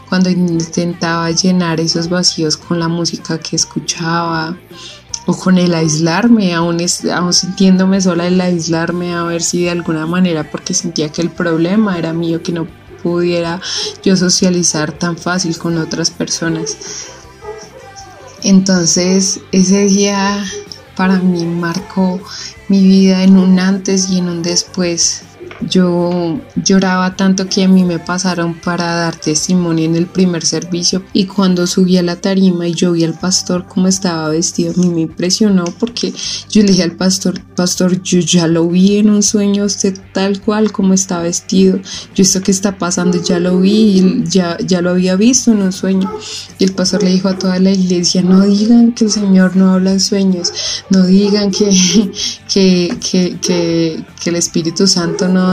cuando 0.08 0.30
intentaba 0.30 1.30
llenar 1.30 1.80
esos 1.80 2.08
vacíos 2.08 2.56
con 2.56 2.78
la 2.78 2.88
música 2.88 3.38
que 3.38 3.56
escuchaba, 3.56 4.56
o 5.26 5.36
con 5.36 5.58
el 5.58 5.74
aislarme, 5.74 6.54
aún, 6.54 6.78
aún 7.14 7.32
sintiéndome 7.32 8.00
sola, 8.00 8.26
el 8.26 8.40
aislarme 8.40 9.14
a 9.14 9.22
ver 9.24 9.42
si 9.42 9.64
de 9.64 9.70
alguna 9.70 10.06
manera, 10.06 10.50
porque 10.50 10.74
sentía 10.74 11.10
que 11.10 11.22
el 11.22 11.30
problema 11.30 11.98
era 11.98 12.12
mío, 12.12 12.42
que 12.42 12.52
no 12.52 12.66
pudiera 13.02 13.60
yo 14.02 14.16
socializar 14.16 14.92
tan 14.92 15.16
fácil 15.16 15.56
con 15.58 15.78
otras 15.78 16.10
personas. 16.10 16.76
Entonces 18.42 19.40
ese 19.52 19.84
día 19.84 20.44
para 20.96 21.18
mí 21.18 21.44
marcó 21.44 22.20
mi 22.68 22.82
vida 22.82 23.22
en 23.22 23.36
un 23.36 23.58
antes 23.58 24.10
y 24.10 24.18
en 24.18 24.28
un 24.28 24.42
después 24.42 25.22
yo 25.68 26.40
lloraba 26.56 27.16
tanto 27.16 27.48
que 27.48 27.64
a 27.64 27.68
mí 27.68 27.84
me 27.84 27.98
pasaron 27.98 28.54
para 28.54 28.94
dar 28.94 29.16
testimonio 29.16 29.84
en 29.84 29.96
el 29.96 30.06
primer 30.06 30.44
servicio 30.44 31.02
y 31.12 31.26
cuando 31.26 31.66
subí 31.66 31.96
a 31.96 32.02
la 32.02 32.16
tarima 32.16 32.68
y 32.68 32.74
yo 32.74 32.92
vi 32.92 33.04
al 33.04 33.18
pastor 33.18 33.66
cómo 33.66 33.88
estaba 33.88 34.28
vestido, 34.28 34.72
a 34.76 34.80
mí 34.80 34.88
me 34.88 35.02
impresionó 35.02 35.64
porque 35.78 36.12
yo 36.50 36.62
le 36.62 36.68
dije 36.68 36.82
al 36.82 36.96
pastor, 36.96 37.40
pastor, 37.54 38.02
yo 38.02 38.20
ya 38.20 38.46
lo 38.46 38.68
vi 38.68 38.98
en 38.98 39.10
un 39.10 39.22
sueño 39.22 39.64
usted 39.64 39.98
tal 40.12 40.40
cual 40.40 40.72
como 40.72 40.94
está 40.94 41.20
vestido, 41.20 41.78
yo 42.14 42.22
esto 42.22 42.40
que 42.40 42.50
está 42.50 42.78
pasando 42.78 43.22
ya 43.22 43.38
lo 43.38 43.58
vi 43.60 44.22
ya, 44.24 44.56
ya 44.58 44.80
lo 44.80 44.90
había 44.90 45.16
visto 45.16 45.52
en 45.52 45.62
un 45.62 45.72
sueño. 45.72 46.10
Y 46.58 46.64
el 46.64 46.72
pastor 46.72 47.02
le 47.02 47.10
dijo 47.10 47.28
a 47.28 47.38
toda 47.38 47.58
la 47.58 47.70
iglesia, 47.70 48.22
no 48.22 48.42
digan 48.42 48.92
que 48.92 49.04
el 49.04 49.10
Señor 49.10 49.56
no 49.56 49.72
habla 49.72 49.92
en 49.92 50.00
sueños, 50.00 50.52
no 50.90 51.06
digan 51.06 51.50
que, 51.50 51.70
que, 52.52 52.96
que, 53.00 53.38
que, 53.40 54.04
que 54.22 54.30
el 54.30 54.36
Espíritu 54.36 54.86
Santo 54.86 55.28
no 55.28 55.51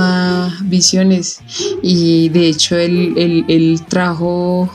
visiones. 0.63 1.39
Y 1.81 2.29
de 2.29 2.47
hecho 2.47 2.75
él, 2.77 3.81
trajo 3.87 4.69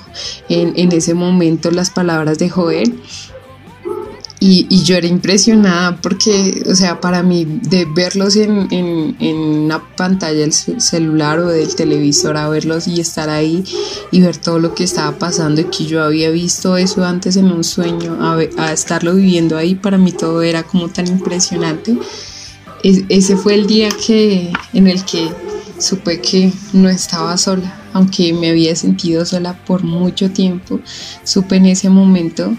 en, 0.48 0.92
ese 0.92 1.14
momento 1.14 1.70
las 1.70 1.90
palabras 1.90 2.38
de 2.38 2.50
Joel. 2.50 3.00
Y, 4.40 4.82
yo 4.82 4.96
era 4.96 5.06
impresionada 5.06 5.96
porque, 6.02 6.64
o 6.66 6.74
sea, 6.74 7.00
para 7.00 7.22
mí 7.22 7.46
de 7.46 7.86
verlos 7.86 8.36
en, 8.36 8.68
en, 8.70 9.36
una 9.36 9.82
pantalla 9.96 10.38
del 10.38 10.52
celular 10.52 11.38
o 11.38 11.48
del 11.48 11.74
televisor, 11.74 12.36
a 12.36 12.50
verlos 12.50 12.86
y 12.86 13.00
estar 13.00 13.30
ahí 13.30 13.64
y 14.10 14.20
ver 14.20 14.36
todo 14.36 14.58
lo 14.58 14.74
que 14.74 14.84
estaba 14.84 15.18
pasando 15.18 15.62
y 15.62 15.64
que 15.64 15.86
yo 15.86 16.02
había 16.02 16.28
visto 16.28 16.76
eso 16.76 17.06
antes 17.06 17.36
en 17.36 17.46
un 17.46 17.64
sueño, 17.64 18.18
a, 18.20 18.36
a 18.58 18.72
estarlo 18.74 19.14
viviendo 19.14 19.56
ahí, 19.56 19.76
para 19.76 19.96
mí 19.96 20.12
todo 20.12 20.42
era 20.42 20.62
como 20.62 20.90
tan 20.90 21.06
impresionante 21.06 21.96
ese 22.84 23.36
fue 23.36 23.54
el 23.54 23.66
día 23.66 23.88
que, 23.88 24.52
en 24.74 24.86
el 24.86 25.04
que 25.04 25.30
supe 25.78 26.20
que 26.20 26.52
no 26.72 26.88
estaba 26.88 27.36
sola, 27.38 27.82
aunque 27.94 28.32
me 28.32 28.50
había 28.50 28.76
sentido 28.76 29.24
sola 29.24 29.58
por 29.64 29.82
mucho 29.82 30.30
tiempo, 30.30 30.80
supe 31.24 31.56
en 31.56 31.66
ese 31.66 31.88
momento 31.88 32.54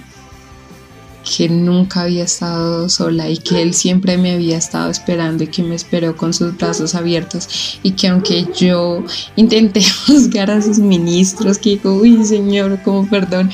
que 1.25 1.49
nunca 1.49 2.01
había 2.01 2.23
estado 2.23 2.87
sola 2.87 3.29
y 3.29 3.37
que 3.37 3.61
él 3.61 3.73
siempre 3.73 4.17
me 4.17 4.33
había 4.33 4.57
estado 4.57 4.91
esperando 4.91 5.43
y 5.43 5.47
que 5.47 5.63
me 5.63 5.75
esperó 5.75 6.15
con 6.15 6.33
sus 6.33 6.55
brazos 6.55 6.93
abiertos 6.93 7.79
y 7.81 7.91
que 7.91 8.07
aunque 8.07 8.47
yo 8.55 9.03
intenté 9.35 9.81
juzgar 10.05 10.51
a 10.51 10.61
sus 10.61 10.77
ministros, 10.77 11.57
que 11.57 11.71
digo, 11.71 11.95
uy 11.95 12.23
Señor, 12.25 12.79
como 12.83 13.09
perdón, 13.09 13.49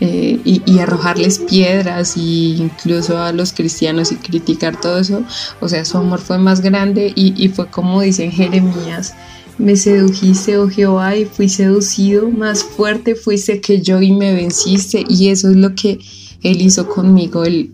eh, 0.00 0.40
y, 0.44 0.78
arrojarles 0.78 1.38
piedras 1.38 2.16
e 2.16 2.20
incluso 2.20 3.16
a 3.16 3.32
los 3.32 3.52
cristianos 3.52 4.10
y 4.10 4.16
criticar 4.16 4.80
todo 4.80 4.98
eso, 4.98 5.22
o 5.60 5.68
sea, 5.68 5.84
su 5.84 5.96
amor 5.96 6.20
fue 6.20 6.38
más 6.38 6.60
grande 6.60 7.12
y, 7.14 7.34
y 7.42 7.48
fue 7.50 7.68
como 7.68 8.00
dicen 8.00 8.32
Jeremías, 8.32 9.14
me 9.58 9.76
sedujiste, 9.76 10.58
oh 10.58 10.68
Jehová, 10.68 11.16
y 11.16 11.24
fui 11.26 11.48
seducido, 11.48 12.28
más 12.30 12.64
fuerte 12.64 13.14
fuiste 13.14 13.60
que 13.60 13.80
yo 13.80 14.02
y 14.02 14.10
me 14.10 14.34
venciste, 14.34 15.04
y 15.08 15.28
eso 15.28 15.50
es 15.50 15.56
lo 15.56 15.74
que 15.76 16.00
él 16.42 16.60
hizo 16.60 16.88
conmigo, 16.88 17.44
él, 17.44 17.70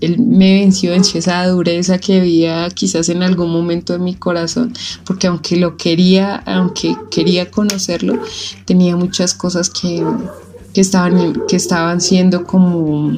él 0.00 0.18
me 0.18 0.60
venció, 0.60 0.92
en 0.92 1.02
esa 1.02 1.46
dureza 1.46 1.98
que 1.98 2.20
había 2.20 2.68
quizás 2.70 3.08
en 3.08 3.22
algún 3.22 3.50
momento 3.50 3.92
de 3.92 3.98
mi 3.98 4.14
corazón, 4.14 4.72
porque 5.04 5.26
aunque 5.26 5.56
lo 5.56 5.76
quería, 5.76 6.36
aunque 6.36 6.96
quería 7.10 7.50
conocerlo, 7.50 8.18
tenía 8.64 8.96
muchas 8.96 9.34
cosas 9.34 9.70
que 9.70 10.04
que 10.74 10.80
estaban, 10.80 11.34
que 11.48 11.56
estaban 11.56 12.00
siendo 12.00 12.44
como 12.44 13.12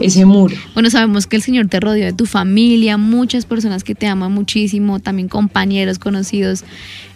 ese 0.00 0.24
muro. 0.24 0.56
Bueno, 0.74 0.90
sabemos 0.90 1.26
que 1.26 1.36
el 1.36 1.42
Señor 1.42 1.68
te 1.68 1.80
rodeó 1.80 2.04
de 2.04 2.12
tu 2.12 2.26
familia, 2.26 2.96
muchas 2.96 3.46
personas 3.46 3.84
que 3.84 3.94
te 3.94 4.06
aman 4.06 4.32
muchísimo, 4.32 5.00
también 5.00 5.28
compañeros, 5.28 5.98
conocidos. 5.98 6.64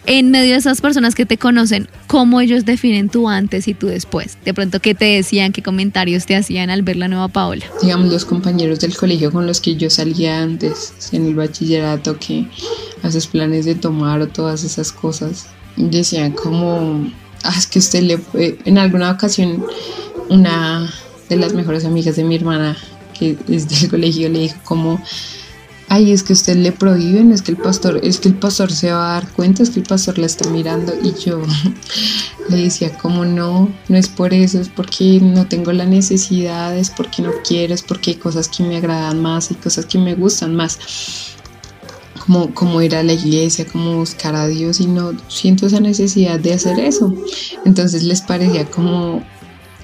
En 0.05 0.31
medio 0.31 0.53
de 0.53 0.57
esas 0.57 0.81
personas 0.81 1.13
que 1.13 1.25
te 1.25 1.37
conocen, 1.37 1.87
¿cómo 2.07 2.41
ellos 2.41 2.65
definen 2.65 3.09
tu 3.09 3.29
antes 3.29 3.67
y 3.67 3.73
tu 3.73 3.87
después? 3.87 4.37
De 4.43 4.53
pronto, 4.53 4.79
¿qué 4.79 4.95
te 4.95 5.05
decían, 5.05 5.51
qué 5.51 5.61
comentarios 5.61 6.25
te 6.25 6.35
hacían 6.35 6.69
al 6.69 6.81
ver 6.81 6.95
la 6.95 7.07
nueva 7.07 7.27
Paola? 7.27 7.65
Digamos, 7.81 8.11
los 8.11 8.25
compañeros 8.25 8.79
del 8.79 8.95
colegio 8.95 9.31
con 9.31 9.45
los 9.45 9.59
que 9.59 9.75
yo 9.75 9.89
salía 9.89 10.41
antes, 10.41 10.93
en 11.11 11.27
el 11.27 11.35
bachillerato, 11.35 12.17
que 12.17 12.47
haces 13.03 13.27
planes 13.27 13.65
de 13.65 13.75
tomar 13.75 14.21
o 14.21 14.27
todas 14.27 14.63
esas 14.63 14.91
cosas, 14.91 15.47
decían 15.75 16.31
como 16.31 17.11
Ah, 17.43 17.53
es 17.57 17.67
que 17.67 17.79
usted 17.79 18.03
le 18.03 18.19
en 18.65 18.77
alguna 18.77 19.11
ocasión 19.11 19.65
una 20.29 20.91
de 21.29 21.37
las 21.37 21.53
mejores 21.53 21.85
amigas 21.85 22.15
de 22.15 22.23
mi 22.23 22.35
hermana 22.35 22.77
que 23.17 23.37
es 23.47 23.69
del 23.69 23.89
colegio 23.89 24.29
le 24.29 24.39
dijo 24.39 24.57
como 24.63 25.01
ay 25.87 26.11
es 26.11 26.23
que 26.23 26.33
usted 26.33 26.57
le 26.57 26.71
prohíben 26.71 27.31
es 27.31 27.41
que 27.41 27.51
el 27.51 27.57
pastor 27.57 27.99
es 28.03 28.19
que 28.19 28.29
el 28.29 28.35
pastor 28.35 28.71
se 28.71 28.91
va 28.91 29.11
a 29.11 29.13
dar 29.21 29.31
cuenta 29.31 29.63
es 29.63 29.69
que 29.69 29.79
el 29.79 29.85
pastor 29.85 30.17
la 30.17 30.25
está 30.25 30.49
mirando 30.49 30.93
y 31.01 31.13
yo 31.13 31.41
le 32.49 32.57
decía 32.57 32.97
como 32.97 33.25
no, 33.25 33.69
no 33.87 33.97
es 33.97 34.07
por 34.07 34.33
eso, 34.33 34.59
es 34.59 34.69
porque 34.69 35.19
no 35.21 35.47
tengo 35.47 35.71
la 35.71 35.85
necesidad, 35.85 36.75
es 36.75 36.89
porque 36.89 37.21
no 37.21 37.31
quiero, 37.47 37.73
es 37.73 37.83
porque 37.83 38.11
hay 38.11 38.17
cosas 38.17 38.47
que 38.47 38.63
me 38.63 38.77
agradan 38.77 39.21
más, 39.21 39.51
hay 39.51 39.57
cosas 39.57 39.85
que 39.85 39.97
me 39.97 40.15
gustan 40.15 40.55
más. 40.55 40.79
Como, 42.29 42.53
como 42.53 42.79
ir 42.83 42.95
a 42.95 43.01
la 43.01 43.13
iglesia, 43.13 43.65
como 43.65 43.97
buscar 43.97 44.35
a 44.35 44.45
Dios 44.45 44.79
y 44.81 44.85
no 44.85 45.13
siento 45.29 45.65
esa 45.65 45.79
necesidad 45.79 46.39
de 46.39 46.53
hacer 46.53 46.79
eso. 46.79 47.11
Entonces 47.65 48.03
les 48.03 48.21
parecía 48.21 48.65
como 48.69 49.23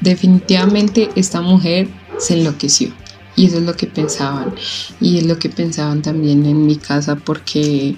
definitivamente 0.01 1.09
esta 1.15 1.41
mujer 1.41 1.87
se 2.19 2.35
enloqueció. 2.35 2.93
Y 3.35 3.47
eso 3.47 3.57
es 3.57 3.63
lo 3.63 3.75
que 3.75 3.87
pensaban. 3.87 4.53
Y 5.01 5.17
es 5.17 5.25
lo 5.25 5.39
que 5.39 5.49
pensaban 5.49 6.03
también 6.03 6.45
en 6.45 6.67
mi 6.67 6.75
casa 6.75 7.15
porque 7.15 7.95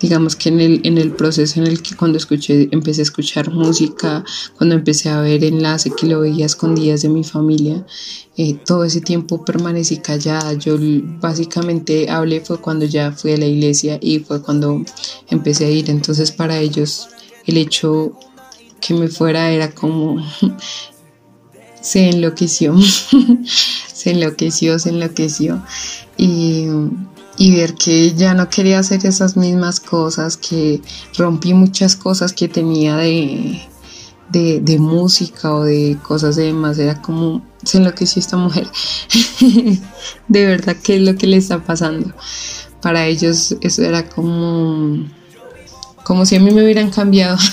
digamos 0.00 0.36
que 0.36 0.48
en 0.48 0.60
el, 0.60 0.80
en 0.84 0.98
el 0.98 1.12
proceso 1.12 1.60
en 1.60 1.66
el 1.66 1.82
que 1.82 1.96
cuando 1.96 2.18
escuché, 2.18 2.68
empecé 2.70 3.00
a 3.00 3.04
escuchar 3.04 3.50
música, 3.50 4.24
cuando 4.56 4.74
empecé 4.74 5.08
a 5.08 5.20
ver 5.20 5.44
enlace 5.44 5.90
que 5.90 6.06
lo 6.06 6.20
veía 6.20 6.46
escondidas 6.46 7.02
de 7.02 7.08
mi 7.08 7.24
familia, 7.24 7.86
eh, 8.36 8.54
todo 8.54 8.84
ese 8.84 9.00
tiempo 9.00 9.44
permanecí 9.44 9.98
callada. 9.98 10.52
Yo 10.54 10.76
básicamente 11.20 12.10
hablé 12.10 12.40
fue 12.40 12.60
cuando 12.60 12.84
ya 12.84 13.12
fui 13.12 13.32
a 13.32 13.36
la 13.36 13.46
iglesia 13.46 13.98
y 14.00 14.20
fue 14.20 14.42
cuando 14.42 14.84
empecé 15.28 15.66
a 15.66 15.70
ir. 15.70 15.90
Entonces 15.90 16.32
para 16.32 16.58
ellos 16.58 17.08
el 17.46 17.56
hecho 17.56 18.12
que 18.80 18.94
me 18.94 19.08
fuera 19.08 19.50
era 19.50 19.74
como 19.74 20.22
se 21.86 22.08
enloqueció, 22.08 22.74
se 23.92 24.10
enloqueció, 24.10 24.78
se 24.80 24.88
enloqueció. 24.88 25.62
Y 27.38 27.54
ver 27.54 27.74
que 27.74 28.14
ya 28.14 28.34
no 28.34 28.48
quería 28.48 28.78
hacer 28.78 29.04
esas 29.04 29.36
mismas 29.36 29.80
cosas, 29.80 30.36
que 30.36 30.80
rompí 31.16 31.54
muchas 31.54 31.96
cosas 31.96 32.32
que 32.32 32.48
tenía 32.48 32.96
de, 32.96 33.60
de, 34.30 34.78
música 34.78 35.54
o 35.54 35.64
de 35.64 35.98
cosas 36.02 36.36
de 36.36 36.44
demás, 36.44 36.78
era 36.78 37.00
como, 37.02 37.42
que 37.62 38.04
hizo 38.04 38.20
esta 38.20 38.36
mujer, 38.36 38.66
de 40.28 40.46
verdad, 40.46 40.76
¿qué 40.82 40.96
es 40.96 41.02
lo 41.02 41.16
que 41.16 41.26
le 41.26 41.36
está 41.36 41.62
pasando? 41.62 42.12
Para 42.80 43.06
ellos 43.06 43.56
eso 43.60 43.82
era 43.82 44.08
como, 44.08 45.06
como 46.04 46.24
si 46.24 46.36
a 46.36 46.40
mí 46.40 46.50
me 46.50 46.62
hubieran 46.62 46.90
cambiado. 46.90 47.38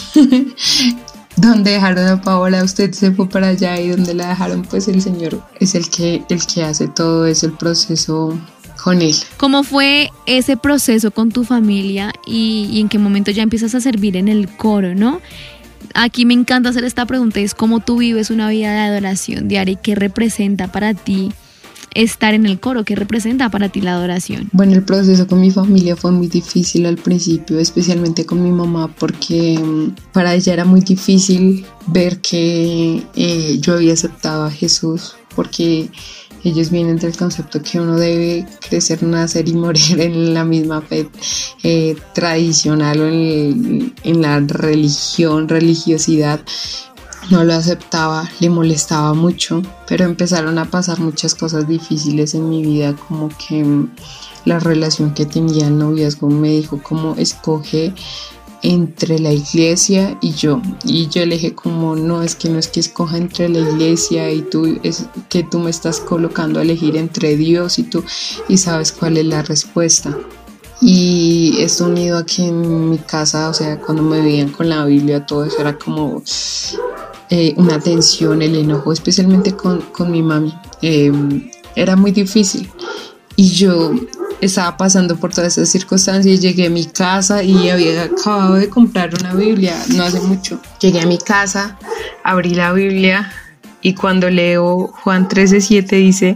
donde 1.36 1.72
dejaron 1.72 2.06
a 2.08 2.22
Paola, 2.22 2.64
usted 2.64 2.92
se 2.94 3.12
fue 3.12 3.28
para 3.28 3.48
allá 3.48 3.80
y 3.80 3.90
donde 3.90 4.14
la 4.14 4.30
dejaron, 4.30 4.62
pues 4.62 4.88
el 4.88 5.02
Señor 5.02 5.42
es 5.60 5.74
el 5.74 5.90
que, 5.90 6.24
el 6.30 6.46
que 6.46 6.64
hace 6.64 6.88
todo, 6.88 7.26
es 7.26 7.44
el 7.44 7.54
proceso 7.54 8.38
con 8.84 9.02
él. 9.02 9.16
¿Cómo 9.38 9.64
fue 9.64 10.12
ese 10.26 10.58
proceso 10.58 11.12
con 11.12 11.32
tu 11.32 11.46
familia 11.46 12.12
y, 12.26 12.80
en 12.82 12.90
qué 12.90 13.00
momento 13.00 13.32
ya 13.32 13.44
empiezas 13.44 13.74
a 13.76 13.82
servir 13.82 14.18
en 14.18 14.28
el 14.28 14.50
coro, 14.50 14.94
no? 14.94 15.22
Aquí 15.94 16.26
me 16.26 16.34
encanta 16.34 16.70
hacer 16.70 16.84
esta 16.84 17.06
pregunta, 17.06 17.40
es 17.40 17.54
cómo 17.54 17.80
tú 17.80 17.98
vives 17.98 18.30
una 18.30 18.50
vida 18.50 18.74
de 18.74 18.80
adoración 18.80 19.48
diaria 19.48 19.74
y 19.74 19.78
qué 19.78 19.96
representa 19.96 20.72
para 20.72 20.94
ti 20.94 21.32
estar 21.94 22.34
en 22.34 22.46
el 22.46 22.60
coro, 22.60 22.84
qué 22.84 22.96
representa 22.96 23.50
para 23.50 23.70
ti 23.70 23.80
la 23.80 23.94
adoración. 23.94 24.50
Bueno, 24.52 24.74
el 24.74 24.84
proceso 24.84 25.28
con 25.28 25.40
mi 25.40 25.52
familia 25.52 25.96
fue 25.96 26.12
muy 26.12 26.28
difícil 26.28 26.86
al 26.86 26.98
principio, 26.98 27.60
especialmente 27.60 28.26
con 28.26 28.44
mi 28.44 28.52
mamá, 28.52 28.94
porque 29.00 29.60
mm, 29.60 30.12
para 30.12 30.34
ella 30.34 30.54
era 30.54 30.66
muy 30.66 30.82
difícil 30.82 31.66
ver 31.88 32.20
que 32.20 33.04
eh, 33.16 33.58
yo 33.62 33.76
había 33.76 33.94
aceptado 33.94 34.46
a 34.46 34.52
Jesús, 34.52 35.16
porque 35.36 35.90
ellos 36.44 36.70
vienen 36.70 36.98
del 36.98 37.16
concepto 37.16 37.62
que 37.62 37.80
uno 37.80 37.96
debe 37.96 38.46
crecer, 38.68 39.02
nacer 39.04 39.48
y 39.48 39.54
morir 39.54 40.02
en 40.02 40.34
la 40.34 40.44
misma 40.44 40.82
fe 40.82 41.10
eh, 41.64 41.96
tradicional 42.14 43.02
o 43.02 43.08
en, 43.08 44.22
la 44.22 44.40
religión, 44.40 45.48
religiosidad. 45.48 46.42
No 47.30 47.46
lo 47.46 47.54
aceptaba, 47.54 48.30
le 48.42 48.50
molestaba 48.50 49.14
mucho, 49.14 49.62
pero 49.88 50.04
empezaron 50.04 50.58
a 50.58 50.66
pasar 50.66 51.00
muchas 51.00 51.36
cosas 51.36 51.66
difíciles 51.68 52.34
en 52.34 52.50
mi 52.50 52.62
vida, 52.62 52.94
como 53.08 53.30
que 53.30 53.64
mm, 53.64 53.92
la 54.44 54.60
relación 54.60 55.14
que 55.14 55.26
tenía 55.26 55.68
el 55.68 55.78
noviazgo 55.78 56.28
me 56.28 56.50
dijo 56.50 56.84
como 56.84 57.16
escoge 57.16 57.94
entre 58.64 59.20
la 59.20 59.32
iglesia 59.32 60.18
y 60.22 60.32
yo. 60.32 60.62
Y 60.86 61.08
yo 61.10 61.26
le 61.26 61.36
dije 61.36 61.54
como, 61.54 61.96
no, 61.96 62.24
es 62.24 62.34
que 62.34 62.50
no 62.50 62.58
es 62.58 62.70
que 62.70 62.80
escoja 62.80 63.18
entre 63.18 63.50
la 63.50 63.60
iglesia 63.60 64.32
y 64.32 64.42
tú, 64.42 64.80
es 64.84 65.06
que 65.30 65.44
tú 65.44 65.60
me 65.60 65.70
estás 65.70 66.00
colocando 66.00 66.60
a 66.60 66.64
elegir 66.64 66.96
entre 66.96 67.36
Dios 67.36 67.78
y 67.78 67.84
tú, 67.84 68.04
y 68.48 68.58
sabes 68.58 68.92
cuál 68.92 69.18
es 69.18 69.26
la 69.26 69.44
respuesta. 69.44 70.18
Y 70.82 71.56
esto 71.60 71.86
unido 71.86 72.18
aquí 72.18 72.44
en 72.44 72.90
mi 72.90 72.98
casa, 72.98 73.50
o 73.50 73.54
sea, 73.54 73.80
cuando 73.80 74.02
me 74.02 74.22
veían 74.22 74.50
con 74.50 74.68
la 74.68 74.86
Biblia, 74.86 75.26
todo 75.26 75.46
eso 75.46 75.60
era 75.60 75.78
como 75.78 76.24
eh, 77.30 77.54
una 77.58 77.80
tensión, 77.80 78.42
el 78.42 78.56
enojo, 78.56 78.92
especialmente 78.92 79.54
con, 79.54 79.82
con 79.92 80.12
mi 80.12 80.22
mami. 80.22 80.54
Em, 80.82 81.50
era 81.76 81.96
muy 81.96 82.12
difícil. 82.12 82.70
Y 83.36 83.48
yo 83.50 83.92
estaba 84.46 84.78
pasando 84.78 85.16
por 85.18 85.34
todas 85.34 85.58
esas 85.58 85.70
circunstancias. 85.70 86.40
Llegué 86.40 86.68
a 86.68 86.70
mi 86.70 86.86
casa 86.86 87.44
y 87.44 87.70
había 87.70 88.04
acabado 88.04 88.56
de 88.56 88.70
comprar 88.70 89.12
una 89.20 89.34
Biblia 89.34 89.76
no 89.90 90.04
hace 90.04 90.20
mucho. 90.20 90.60
Llegué 90.80 91.02
a 91.02 91.06
mi 91.06 91.18
casa, 91.18 91.78
abrí 92.24 92.54
la 92.54 92.74
Biblia 92.74 93.32
y 93.82 93.94
cuando 93.94 94.30
leo 94.30 94.88
Juan 95.04 95.28
13:7 95.28 95.88
dice, 95.98 96.36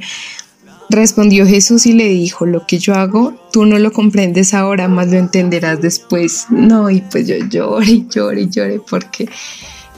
respondió 0.89 1.45
Jesús 1.45 1.85
y 1.85 1.93
le 1.93 2.07
dijo, 2.07 2.45
lo 2.45 2.65
que 2.65 2.79
yo 2.79 2.93
hago, 2.93 3.33
tú 3.51 3.65
no 3.65 3.79
lo 3.79 3.91
comprendes 3.91 4.53
ahora, 4.53 4.87
más 4.87 5.07
lo 5.07 5.17
entenderás 5.17 5.81
después. 5.81 6.47
No, 6.49 6.89
y 6.89 7.01
pues 7.01 7.27
yo 7.27 7.35
lloré 7.37 8.05
lloré 8.09 8.41
y 8.41 8.49
lloré 8.49 8.79
porque 8.79 9.29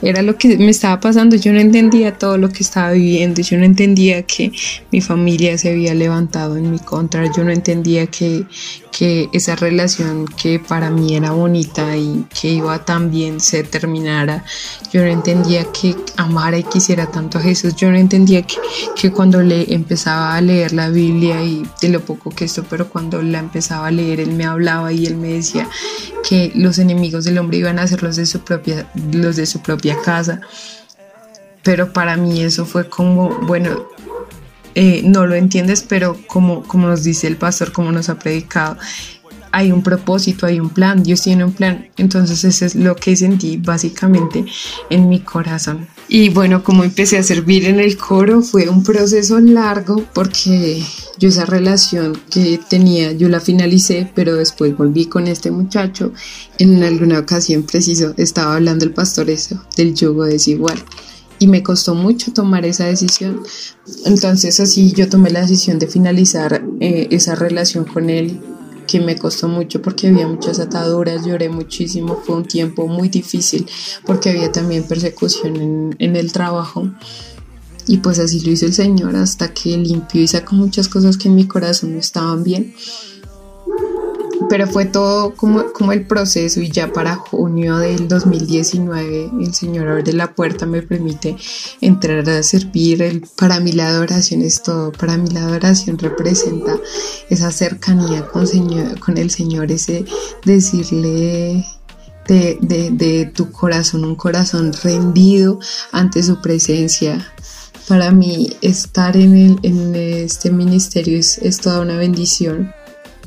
era 0.02 0.22
lo 0.22 0.36
que 0.36 0.56
me 0.56 0.70
estaba 0.70 1.00
pasando. 1.00 1.36
Yo 1.36 1.52
no 1.52 1.60
entendía 1.60 2.16
todo 2.16 2.38
lo 2.38 2.48
que 2.48 2.62
estaba 2.62 2.92
viviendo. 2.92 3.42
Yo 3.42 3.58
no 3.58 3.64
entendía 3.64 4.22
que 4.22 4.52
mi 4.90 5.00
familia 5.00 5.58
se 5.58 5.70
había 5.70 5.94
levantado 5.94 6.56
en 6.56 6.70
mi 6.70 6.78
contra. 6.78 7.30
Yo 7.36 7.44
no 7.44 7.50
entendía 7.50 8.06
que, 8.06 8.44
que 8.90 9.28
esa 9.32 9.56
relación 9.56 10.26
que 10.26 10.58
para 10.58 10.90
mí 10.90 11.16
era 11.16 11.32
bonita 11.32 11.96
y 11.96 12.26
que 12.40 12.48
iba 12.48 12.84
tan 12.84 13.10
bien 13.10 13.40
se 13.40 13.62
terminara. 13.62 14.44
Yo 14.92 15.02
no 15.02 15.08
entendía 15.08 15.64
que 15.72 15.96
amara 16.16 16.58
y 16.58 16.64
quisiera 16.64 17.06
tanto 17.06 17.38
a 17.38 17.42
Jesús. 17.42 17.76
Yo 17.76 17.90
no 17.90 17.96
entendía 17.96 18.42
que, 18.42 18.56
que 18.96 19.12
cuando 19.12 19.42
le 19.42 19.72
empezaba 19.72 20.34
a 20.34 20.40
leer 20.40 20.72
la 20.72 20.88
Biblia 20.90 21.42
y 21.42 21.66
de 21.80 21.88
lo 21.88 22.00
poco 22.00 22.30
que 22.30 22.44
esto, 22.44 22.64
pero 22.68 22.88
cuando 22.88 23.22
la 23.22 23.38
empezaba 23.38 23.86
a 23.86 23.90
leer, 23.90 24.20
él 24.20 24.32
me 24.32 24.44
hablaba 24.44 24.92
y 24.92 25.06
él 25.06 25.16
me 25.16 25.28
decía 25.28 25.68
que 26.28 26.52
los 26.54 26.78
enemigos 26.78 27.24
del 27.24 27.38
hombre 27.38 27.58
iban 27.58 27.78
a 27.78 27.86
ser 27.86 28.02
los 28.02 28.16
de 28.16 28.26
su 28.26 28.40
propia, 28.40 28.90
los 29.12 29.36
de 29.36 29.46
su 29.46 29.60
propia 29.60 29.96
casa. 30.02 30.40
Pero 31.62 31.92
para 31.92 32.16
mí 32.16 32.42
eso 32.42 32.64
fue 32.64 32.88
como, 32.88 33.38
bueno, 33.46 33.86
eh, 34.74 35.02
no 35.04 35.26
lo 35.26 35.34
entiendes, 35.34 35.84
pero 35.86 36.16
como, 36.26 36.62
como 36.62 36.88
nos 36.88 37.02
dice 37.04 37.26
el 37.26 37.36
pastor, 37.36 37.72
como 37.72 37.92
nos 37.92 38.08
ha 38.08 38.18
predicado, 38.18 38.76
hay 39.52 39.72
un 39.72 39.82
propósito, 39.82 40.46
hay 40.46 40.60
un 40.60 40.70
plan, 40.70 41.02
Dios 41.02 41.22
tiene 41.22 41.44
un 41.44 41.52
plan. 41.52 41.88
Entonces 41.96 42.44
eso 42.44 42.64
es 42.64 42.74
lo 42.74 42.96
que 42.96 43.16
sentí 43.16 43.56
básicamente 43.56 44.44
en 44.90 45.08
mi 45.08 45.20
corazón. 45.20 45.88
Y 46.08 46.28
bueno, 46.28 46.62
como 46.62 46.84
empecé 46.84 47.18
a 47.18 47.22
servir 47.22 47.66
en 47.66 47.80
el 47.80 47.96
coro, 47.96 48.42
fue 48.42 48.68
un 48.68 48.82
proceso 48.82 49.38
largo 49.40 50.04
porque 50.12 50.82
yo 51.18 51.28
esa 51.28 51.46
relación 51.46 52.20
que 52.30 52.58
tenía, 52.68 53.12
yo 53.12 53.28
la 53.28 53.40
finalicé, 53.40 54.10
pero 54.14 54.34
después 54.34 54.76
volví 54.76 55.06
con 55.06 55.26
este 55.26 55.50
muchacho. 55.50 56.12
En 56.58 56.82
alguna 56.82 57.18
ocasión 57.18 57.62
preciso 57.62 58.14
estaba 58.16 58.54
hablando 58.56 58.84
el 58.84 58.92
pastor 58.92 59.30
eso, 59.30 59.64
del 59.76 59.94
yugo 59.94 60.24
desigual 60.24 60.82
y 61.40 61.48
me 61.48 61.64
costó 61.64 61.96
mucho 61.96 62.32
tomar 62.32 62.64
esa 62.64 62.84
decisión. 62.84 63.42
Entonces 64.04 64.60
así 64.60 64.92
yo 64.92 65.08
tomé 65.08 65.30
la 65.30 65.40
decisión 65.40 65.80
de 65.80 65.88
finalizar 65.88 66.62
eh, 66.78 67.08
esa 67.10 67.34
relación 67.34 67.84
con 67.84 68.10
él 68.10 68.40
que 68.86 69.00
me 69.00 69.16
costó 69.16 69.48
mucho 69.48 69.80
porque 69.80 70.08
había 70.08 70.28
muchas 70.28 70.60
ataduras, 70.60 71.24
lloré 71.24 71.48
muchísimo, 71.48 72.20
fue 72.24 72.36
un 72.36 72.44
tiempo 72.44 72.86
muy 72.86 73.08
difícil 73.08 73.66
porque 74.04 74.30
había 74.30 74.52
también 74.52 74.84
persecución 74.84 75.56
en, 75.56 75.96
en 75.98 76.14
el 76.14 76.30
trabajo. 76.30 76.90
Y 77.86 77.96
pues 77.96 78.18
así 78.18 78.40
lo 78.40 78.52
hizo 78.52 78.66
el 78.66 78.74
Señor 78.74 79.16
hasta 79.16 79.52
que 79.54 79.76
limpió 79.78 80.20
y 80.20 80.28
sacó 80.28 80.54
muchas 80.54 80.88
cosas 80.88 81.16
que 81.16 81.28
en 81.28 81.34
mi 81.34 81.46
corazón 81.46 81.94
no 81.94 81.98
estaban 81.98 82.44
bien 82.44 82.74
pero 84.50 84.66
fue 84.66 84.84
todo 84.84 85.36
como, 85.36 85.72
como 85.72 85.92
el 85.92 86.04
proceso 86.04 86.60
y 86.60 86.70
ya 86.70 86.92
para 86.92 87.14
junio 87.14 87.78
del 87.78 88.08
2019 88.08 89.30
el 89.40 89.54
Señor 89.54 89.86
abre 89.86 90.12
la 90.12 90.34
puerta, 90.34 90.66
me 90.66 90.82
permite 90.82 91.36
entrar 91.80 92.28
a 92.28 92.42
servir. 92.42 93.22
para 93.36 93.60
mí 93.60 93.70
la 93.70 93.86
adoración 93.86 94.42
es 94.42 94.60
todo, 94.60 94.90
para 94.90 95.16
mí 95.16 95.30
la 95.30 95.44
adoración 95.44 95.98
representa 95.98 96.76
esa 97.30 97.52
cercanía 97.52 98.26
con, 98.26 98.48
señor, 98.48 98.98
con 98.98 99.18
el 99.18 99.30
Señor, 99.30 99.70
ese 99.70 100.04
decirle 100.44 101.64
de, 102.26 102.58
de, 102.90 103.26
tu 103.32 103.52
corazón, 103.52 104.04
un 104.04 104.16
corazón 104.16 104.72
rendido 104.82 105.60
ante 105.92 106.24
su 106.24 106.40
presencia. 106.40 107.24
Para 107.86 108.10
mí 108.10 108.56
estar 108.62 109.16
en, 109.16 109.36
el, 109.36 109.58
en 109.62 109.94
este 109.94 110.50
ministerio 110.50 111.18
es, 111.18 111.38
es 111.38 111.58
toda 111.58 111.80
una 111.80 111.96
bendición 111.96 112.72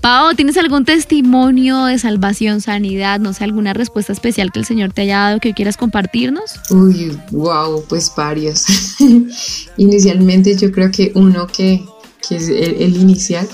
Pau, 0.04 0.36
¿tienes 0.36 0.58
algún 0.58 0.84
testimonio 0.84 1.86
de 1.86 1.98
salvación, 1.98 2.60
sanidad, 2.60 3.22
no 3.22 3.32
sé, 3.32 3.46
alguna 3.46 3.72
respuesta 3.72 4.12
especial 4.12 4.52
que 4.52 4.60
el 4.60 4.66
Señor 4.66 4.92
te 4.92 5.04
haya 5.04 5.20
dado 5.20 5.40
que 5.40 5.54
quieras 5.54 5.78
compartirnos? 5.78 6.60
Uy, 6.72 7.18
wow, 7.32 7.86
pues 7.88 8.12
varios. 8.14 8.66
Inicialmente 9.78 10.58
yo 10.58 10.74
creo 10.74 10.92
que 10.92 11.14
uno 11.16 11.48
que, 11.48 11.86
es 12.30 12.50
el, 12.50 12.98
inicial 12.98 13.48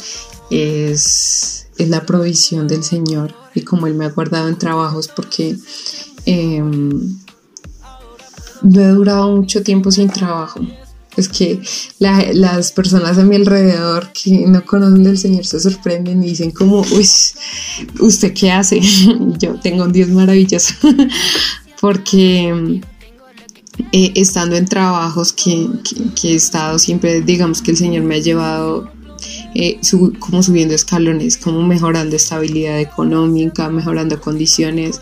es, 0.50 1.68
es, 1.78 1.88
la 1.88 2.04
provisión 2.08 2.68
del 2.68 2.84
Señor 2.84 3.36
y 3.54 3.62
como 3.62 3.86
Él 3.86 3.94
me 3.94 4.06
ha 4.06 4.10
guardado 4.10 4.48
en 4.48 4.58
trabajos 4.58 5.08
porque 5.08 5.56
eh, 6.26 6.64
he 8.64 8.88
durado 8.88 9.36
mucho 9.36 9.62
tiempo 9.62 9.92
sin 9.92 10.10
trabajo 10.10 10.62
es 11.20 11.30
que 11.30 11.62
las 12.00 12.72
personas 12.72 13.18
a 13.18 13.24
mi 13.24 13.36
alrededor 13.36 14.12
que 14.12 14.46
no 14.48 14.66
conocen 14.66 15.04
del 15.04 15.18
Señor 15.18 15.46
se 15.46 15.60
sorprenden 15.60 16.24
y 16.24 16.30
dicen 16.30 16.52
como, 16.52 16.82
uy, 16.82 17.08
¿usted 18.00 18.34
qué 18.34 18.52
hace? 18.52 18.82
Yo 19.40 19.60
tengo 19.60 19.84
un 19.84 19.92
Dios 19.92 20.10
maravilloso, 20.10 20.74
porque 21.82 22.82
eh, 23.92 24.12
estando 24.16 24.56
en 24.56 24.66
trabajos 24.66 25.34
que, 25.34 25.68
he 26.24 26.34
estado 26.34 26.80
siempre, 26.80 27.22
digamos 27.22 27.62
que 27.62 27.72
el 27.72 27.78
Señor 27.78 28.04
me 28.04 28.16
ha 28.16 28.20
llevado 28.20 28.92
eh, 29.56 29.80
como 30.20 30.44
subiendo 30.44 30.76
escalones, 30.76 31.38
como 31.38 31.62
mejorando 31.62 32.16
estabilidad 32.16 32.80
económica, 32.80 33.70
mejorando 33.70 34.20
condiciones 34.20 35.00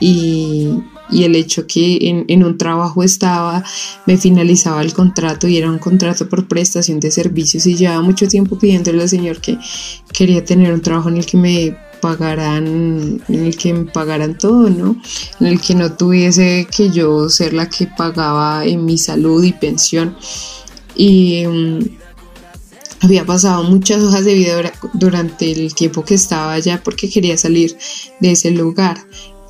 y, 0.00 0.68
y 1.10 1.24
el 1.24 1.34
hecho 1.36 1.66
que 1.66 2.24
en, 2.28 2.44
un 2.44 2.58
trabajo 2.58 3.02
estaba, 3.02 3.64
me 4.06 4.16
finalizaba 4.16 4.82
el 4.82 4.92
contrato 4.92 5.48
y 5.48 5.56
era 5.56 5.70
un 5.70 5.78
contrato 5.78 6.28
por 6.28 6.48
prestación 6.48 7.00
de 7.00 7.10
servicios 7.10 7.66
y 7.66 7.76
llevaba 7.76 8.02
mucho 8.02 8.28
tiempo 8.28 8.58
pidiéndole 8.58 9.02
al 9.02 9.08
Señor 9.08 9.40
que 9.40 9.58
quería 10.12 10.44
tener 10.44 10.72
un 10.72 10.80
trabajo 10.80 11.08
en 11.08 11.18
el 11.18 11.26
que 11.26 11.36
me 11.36 11.76
pagaran, 12.00 13.20
en 13.28 13.44
el 13.46 13.56
que 13.56 13.72
me 13.72 13.84
pagaran 13.84 14.36
todo, 14.38 14.70
¿no? 14.70 14.96
En 15.38 15.46
el 15.46 15.60
que 15.60 15.74
no 15.74 15.92
tuviese 15.92 16.66
que 16.74 16.90
yo 16.90 17.28
ser 17.28 17.52
la 17.52 17.68
que 17.68 17.86
pagaba 17.86 18.64
en 18.64 18.84
mi 18.84 18.98
salud 18.98 19.44
y 19.44 19.52
pensión. 19.52 20.16
Y 20.96 21.46
mm, 21.46 21.78
había 23.02 23.24
pasado 23.24 23.64
muchas 23.64 24.02
hojas 24.02 24.24
de 24.24 24.34
vida 24.34 24.72
durante 24.94 25.50
el 25.50 25.74
tiempo 25.74 26.04
que 26.04 26.14
estaba 26.14 26.52
allá 26.52 26.82
porque 26.82 27.08
quería 27.08 27.36
salir 27.36 27.76
de 28.20 28.32
ese 28.32 28.50
lugar 28.50 28.98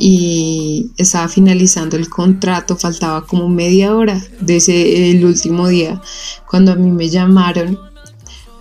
y 0.02 0.92
estaba 0.96 1.28
finalizando 1.28 1.98
el 1.98 2.08
contrato, 2.08 2.74
faltaba 2.74 3.26
como 3.26 3.50
media 3.50 3.94
hora 3.94 4.20
de 4.40 4.56
ese 4.56 5.10
el 5.10 5.24
último 5.26 5.68
día 5.68 6.00
cuando 6.48 6.72
a 6.72 6.74
mí 6.74 6.90
me 6.90 7.10
llamaron 7.10 7.78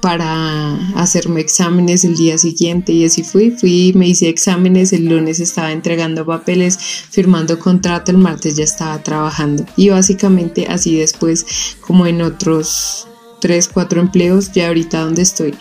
para 0.02 0.75
hacerme 0.99 1.41
exámenes 1.41 2.04
el 2.04 2.15
día 2.15 2.38
siguiente 2.38 2.91
y 2.91 3.06
así 3.06 3.23
fui, 3.23 3.52
fui, 3.52 3.93
me 3.95 4.08
hice 4.08 4.30
exámenes, 4.30 4.93
el 4.93 5.06
lunes 5.06 5.39
estaba 5.39 5.71
entregando 5.71 6.25
papeles, 6.25 6.78
firmando 6.78 7.58
contrato, 7.58 8.12
el 8.12 8.17
martes 8.17 8.56
ya 8.56 8.63
estaba 8.63 9.02
trabajando 9.02 9.65
y 9.78 9.89
básicamente 9.89 10.67
así 10.67 10.97
después 10.97 11.45
como 11.82 12.06
en 12.06 12.21
otros 12.21 13.09
tres, 13.39 13.67
cuatro 13.67 14.02
empleos, 14.02 14.52
ya 14.52 14.67
ahorita 14.67 15.02
donde 15.02 15.21
estoy, 15.21 15.56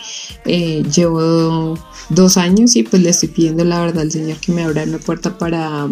eh, 0.45 0.83
llevo 0.93 1.77
dos 2.09 2.37
años 2.37 2.75
y 2.75 2.83
pues 2.83 3.01
le 3.01 3.09
estoy 3.09 3.29
pidiendo 3.29 3.63
la 3.63 3.79
verdad 3.81 4.01
al 4.01 4.11
Señor 4.11 4.37
que 4.37 4.51
me 4.51 4.63
abra 4.63 4.83
una 4.83 4.97
puerta 4.97 5.37
para, 5.37 5.87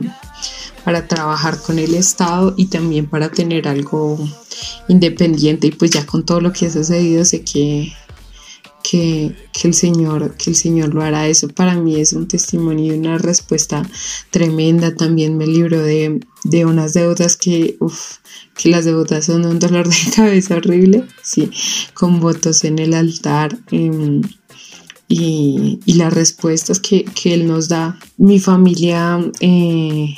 para 0.83 1.07
trabajar 1.07 1.61
con 1.61 1.79
el 1.79 1.95
Estado 1.95 2.53
y 2.57 2.65
también 2.65 3.07
para 3.07 3.29
tener 3.29 3.67
algo 3.67 4.17
independiente. 4.87 5.67
Y 5.67 5.71
pues 5.71 5.91
ya 5.91 6.05
con 6.05 6.25
todo 6.25 6.41
lo 6.41 6.53
que 6.53 6.67
ha 6.67 6.71
sucedido 6.71 7.23
sé 7.25 7.41
que, 7.43 7.93
que, 8.89 9.35
el 9.63 9.73
Señor, 9.73 10.35
que 10.37 10.51
el 10.51 10.55
Señor 10.55 10.93
lo 10.93 11.01
hará. 11.01 11.27
Eso 11.27 11.49
para 11.49 11.75
mí 11.75 11.99
es 11.99 12.13
un 12.13 12.27
testimonio 12.27 12.93
y 12.93 12.97
una 12.97 13.17
respuesta 13.17 13.87
tremenda. 14.31 14.95
También 14.95 15.37
me 15.37 15.45
libro 15.45 15.81
de, 15.81 16.19
unas 16.65 16.93
deudas 16.93 17.35
que, 17.35 17.75
uff, 17.79 18.17
que 18.55 18.69
las 18.69 18.85
deudas 18.85 19.25
son 19.25 19.45
un 19.45 19.59
dolor 19.59 19.89
de 19.89 19.95
cabeza 20.15 20.55
horrible, 20.55 21.03
sí, 21.21 21.51
con 21.93 22.19
votos 22.19 22.63
en 22.63 22.79
el 22.79 22.93
altar. 22.93 23.57
Em, 23.71 24.21
y, 25.09 25.79
las 25.85 26.13
respuestas 26.13 26.79
que, 26.79 27.05
Él 27.25 27.47
nos 27.47 27.67
da. 27.67 27.99
Mi 28.17 28.39
familia, 28.39 29.19
eh, 29.41 30.15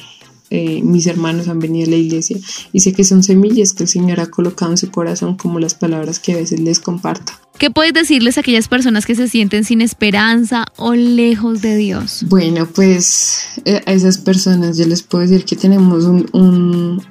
eh, 0.52 0.82
mis 0.84 1.08
hermanos 1.08 1.48
han 1.48 1.60
venido 1.60 1.88
a 1.88 1.92
la 1.92 1.98
iglesia 1.98 2.38
y 2.74 2.80
sé 2.80 2.94
que 2.94 3.04
son 3.04 3.24
semillas 3.24 3.74
que 3.74 3.84
el 3.84 3.90
Señor 3.90 4.20
ha 4.20 4.28
colocado 4.28 4.72
en 4.72 4.78
su 4.78 4.90
corazón 4.90 5.38
como 5.38 5.60
las 5.60 5.76
palabras 5.76 6.20
que 6.20 6.34
a 6.34 6.38
veces 6.38 6.60
les 6.60 6.80
comparto. 6.80 7.34
¿Qué 7.60 7.70
puedes 7.70 7.94
decirles 7.94 8.38
a 8.38 8.40
aquellas 8.40 8.70
personas 8.70 9.06
que 9.06 9.16
se 9.16 9.28
sienten 9.28 9.66
sin 9.66 9.82
esperanza 9.82 10.64
o 10.78 10.94
lejos 10.94 11.62
de 11.62 11.76
Dios? 11.76 12.24
Bueno, 12.28 12.66
pues 12.66 13.50
eh, 13.66 13.82
a 13.86 13.92
esas 13.92 14.18
personas 14.18 14.78
yo 14.78 14.86
les 14.86 15.04
puedo 15.04 15.28
decir 15.28 15.44
que 15.44 15.58
tenemos 15.58 16.06
un 16.06 17.04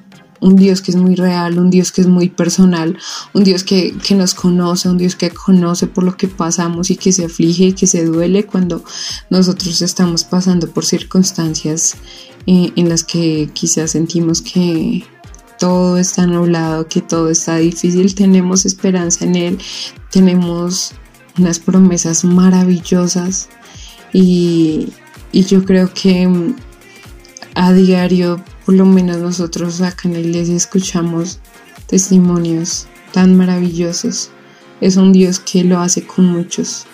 Dios 0.55 0.81
que 0.81 0.89
es 0.89 0.97
muy 0.97 1.13
real, 1.13 1.59
un 1.59 1.69
Dios 1.69 1.91
que 1.91 2.01
es 2.01 2.07
muy 2.07 2.29
personal, 2.29 2.97
un 3.33 3.43
Dios 3.43 3.63
que, 3.63 3.93
nos 4.15 4.33
conoce, 4.33 4.89
un 4.89 4.97
Dios 4.97 5.15
que 5.15 5.29
conoce 5.29 5.85
por 5.85 6.03
lo 6.03 6.17
que 6.17 6.27
pasamos 6.27 6.89
y 6.89 6.95
que 6.95 7.11
se 7.11 7.25
aflige 7.25 7.65
y 7.65 7.73
que 7.73 7.85
se 7.85 8.03
duele 8.03 8.47
cuando 8.47 8.83
nosotros 9.29 9.83
estamos 9.83 10.23
pasando 10.23 10.67
por 10.71 10.83
circunstancias 10.83 11.95
eh, 12.47 12.71
en 12.75 12.89
las 12.89 13.03
que 13.03 13.51
quizás 13.53 13.91
sentimos 13.91 14.41
que 14.41 15.03
todo 15.59 15.97
está 15.97 16.25
nublado, 16.25 16.87
que 16.87 17.01
todo 17.01 17.29
está 17.29 17.57
difícil, 17.57 18.15
tenemos 18.15 18.65
esperanza 18.65 19.25
en 19.25 19.35
Él, 19.35 19.59
tenemos 20.09 20.93
unas 21.37 21.59
promesas 21.59 22.23
maravillosas 22.23 23.49
y, 24.13 24.89
y 25.31 25.43
yo 25.43 25.63
creo 25.63 25.93
que 25.93 26.27
mm, 26.27 26.55
a 27.55 27.73
diario 27.73 28.43
por 28.65 28.75
lo 28.75 28.85
menos 28.85 29.17
nosotros 29.17 29.81
acá 29.81 30.07
en 30.07 30.13
la 30.13 30.19
iglesia 30.19 30.55
escuchamos 30.55 31.39
testimonios 31.87 32.87
tan 33.11 33.35
maravillosos. 33.35 34.29
Es 34.79 34.95
un 34.95 35.11
Dios 35.11 35.39
que 35.39 35.63
lo 35.63 35.79
hace 35.79 36.05
con 36.05 36.25
muchos, 36.25 36.85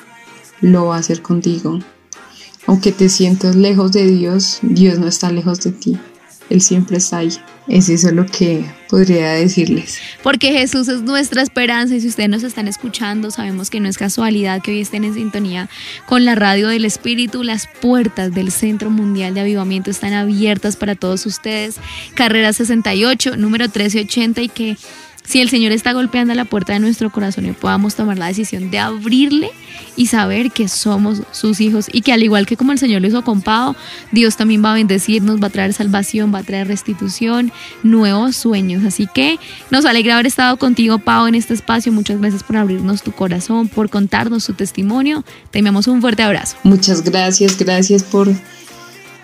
lo 0.62 0.86
va 0.86 0.95
a 0.95 0.99
hacer 0.99 1.21
contigo. 1.21 1.80
Aunque 2.65 2.91
te 2.91 3.10
sientas 3.10 3.56
lejos 3.56 3.91
de 3.91 4.06
Dios, 4.08 4.60
Dios 4.62 4.97
no 4.97 5.08
está 5.08 5.32
lejos 5.32 5.60
de 5.60 5.71
ti. 5.71 5.99
Él 6.49 6.62
siempre 6.62 6.97
está 6.97 7.17
ahí. 7.17 7.38
Es 7.67 7.89
eso 7.89 8.12
lo 8.12 8.25
que 8.28 8.63
podría 8.89 9.32
decirles. 9.34 9.99
Porque 10.21 10.51
Jesús 10.51 10.88
es 10.88 11.01
nuestra 11.01 11.41
esperanza 11.41 11.95
y 11.95 12.01
si 12.01 12.08
ustedes 12.08 12.30
nos 12.30 12.43
están 12.43 12.67
escuchando, 12.67 13.32
sabemos 13.32 13.69
que 13.69 13.80
no 13.80 13.89
es 13.89 13.97
casualidad 13.97 14.62
que 14.62 14.71
hoy 14.71 14.82
estén 14.82 15.04
en 15.04 15.15
sintonía 15.15 15.67
con 16.06 16.25
la 16.25 16.36
radio 16.36 16.67
del 16.67 16.86
Espíritu. 16.86 17.43
Las 17.43 17.67
puertas 17.67 18.34
del 18.34 18.51
Centro 18.51 18.91
Mundial 18.91 19.34
de 19.34 19.41
Avivamiento 19.41 19.89
están 19.89 20.13
abiertas 20.13 20.75
para 20.75 20.95
todos 20.95 21.25
ustedes. 21.25 21.78
Carrera 22.13 22.54
68, 22.54 23.36
número 23.38 23.65
1380 23.65 24.41
y 24.43 24.49
que 24.49 24.78
si 25.26 25.42
el 25.42 25.50
Señor 25.50 25.72
está 25.72 25.94
golpeando 25.94 26.34
la 26.34 26.46
puerta 26.46 26.74
de 26.74 26.80
nuestro 26.80 27.12
corazón 27.12 27.46
y 27.46 27.52
podamos 27.52 27.96
tomar 27.96 28.18
la 28.18 28.28
decisión 28.28 28.72
de 28.72 28.80
abrirle 28.80 29.52
y 29.96 30.08
saber 30.08 30.52
que 30.52 30.68
somos 30.68 31.22
sus 31.32 31.62
hijos 31.62 31.88
y 31.92 32.02
que 32.02 32.14
al 32.14 32.24
igual 32.24 32.46
que 32.46 32.58
como 32.58 32.72
el 32.72 32.80
Señor 32.80 33.02
lo 33.02 33.08
hizo 33.08 33.24
con 33.24 33.42
Pau, 33.42 33.76
Dios 34.12 34.38
también 34.38 34.64
va 34.64 34.72
a 34.72 34.76
bendecirnos, 34.76 35.42
va 35.42 35.48
a 35.48 35.50
traer 35.50 35.74
salvación, 35.74 36.34
va 36.34 36.40
a 36.40 36.44
traer 36.44 36.68
restitución, 36.68 37.52
nuevos 37.84 38.36
sueños. 38.36 38.84
Así 38.84 39.08
que 39.14 39.40
nos 39.72 39.86
alegra 39.86 40.16
haber 40.16 40.28
estado 40.28 40.58
contigo, 40.58 41.00
Pau, 41.00 41.28
en 41.28 41.36
este 41.36 41.54
espacio. 41.54 41.92
Muchas 41.92 42.20
gracias 42.20 42.44
por 42.44 42.58
abrirnos 42.58 43.04
tu 43.04 43.12
corazón, 43.12 43.68
por 43.68 43.90
contarnos 43.90 44.46
tu 44.46 44.54
testimonio. 44.54 45.24
Te 45.52 45.60
enviamos 45.60 45.88
un 45.88 46.02
fuerte 46.02 46.24
abrazo. 46.24 46.58
Muchas 46.64 47.04
gracias, 47.04 47.58
gracias 47.58 48.04
por 48.04 48.30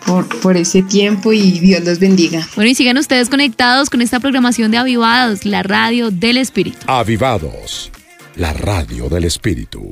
por, 0.05 0.27
por, 0.39 0.57
ese 0.57 0.81
tiempo 0.81 1.33
y 1.33 1.59
Dios 1.59 1.83
los 1.83 1.99
bendiga. 1.99 2.47
Bueno, 2.55 2.69
y 2.69 2.75
sigan 2.75 2.97
ustedes 2.97 3.29
conectados 3.29 3.89
con 3.89 4.01
esta 4.01 4.19
programación 4.19 4.71
de 4.71 4.77
Avivados, 4.77 5.45
la 5.45 5.63
radio 5.63 6.11
del 6.11 6.37
Espíritu. 6.37 6.77
Avivados, 6.87 7.91
la 8.35 8.53
radio 8.53 9.09
del 9.09 9.25
Espíritu. 9.25 9.89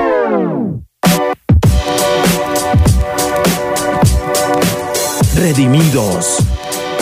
Redimidos. 5.36 6.38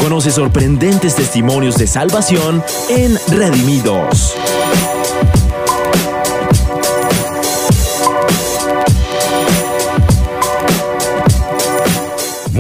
Conoce 0.01 0.29
sorprendentes 0.29 1.15
testimonios 1.15 1.75
de 1.77 1.87
salvación 1.87 2.63
en 2.89 3.17
Redimidos. 3.29 4.35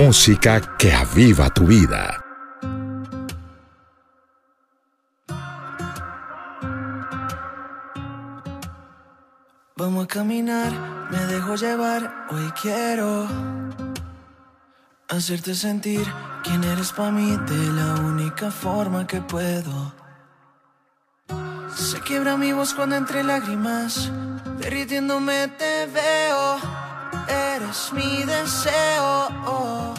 Música 0.07 0.61
que 0.77 0.93
aviva 0.93 1.49
tu 1.49 1.65
vida. 1.65 2.23
Vamos 9.75 10.05
a 10.05 10.07
caminar, 10.07 10.71
me 11.11 11.25
dejo 11.33 11.55
llevar, 11.55 12.25
hoy 12.29 12.49
quiero 12.61 13.27
hacerte 15.09 15.53
sentir 15.53 16.05
quién 16.41 16.63
eres 16.63 16.93
para 16.93 17.11
mí 17.11 17.35
de 17.51 17.63
la 17.73 17.95
única 18.11 18.49
forma 18.49 19.05
que 19.05 19.19
puedo. 19.19 19.93
Se 21.75 21.99
quiebra 21.99 22.37
mi 22.37 22.53
voz 22.53 22.73
cuando 22.73 22.95
entre 22.95 23.25
lágrimas, 23.25 24.09
derritiéndome 24.57 25.49
te 25.59 25.85
veo 25.87 26.76
eres 27.27 27.91
mi 27.93 28.23
deseo. 28.23 29.93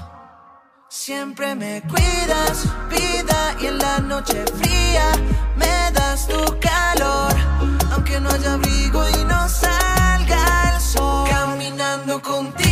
Siempre 0.88 1.54
me 1.54 1.82
cuidas, 1.82 2.66
vida, 2.90 3.54
y 3.60 3.66
en 3.66 3.78
la 3.78 3.98
noche 3.98 4.44
fría 4.58 5.12
me 5.56 5.90
das 5.92 6.26
tu 6.26 6.42
calor. 6.60 7.34
Aunque 7.92 8.20
no 8.20 8.30
haya 8.30 8.54
abrigo 8.54 9.08
y 9.08 9.24
no 9.24 9.48
salga 9.48 10.72
el 10.74 10.80
sol. 10.80 11.28
Caminando 11.28 12.20
contigo 12.22 12.67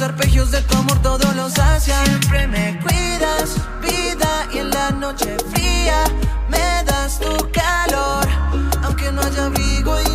Los 0.00 0.08
arpegios 0.08 0.50
de 0.50 0.62
tu 0.62 0.78
amor 0.78 0.98
todos 1.02 1.36
los 1.36 1.52
sacian. 1.52 2.06
Siempre 2.06 2.48
me 2.48 2.80
cuidas, 2.80 3.54
vida, 3.82 4.48
y 4.50 4.56
en 4.60 4.70
la 4.70 4.92
noche 4.92 5.36
fría 5.52 6.04
me 6.48 6.82
das 6.86 7.20
tu 7.20 7.36
calor. 7.50 8.26
Aunque 8.82 9.12
no 9.12 9.20
haya 9.20 9.44
abrigo 9.44 10.00
y 10.00 10.09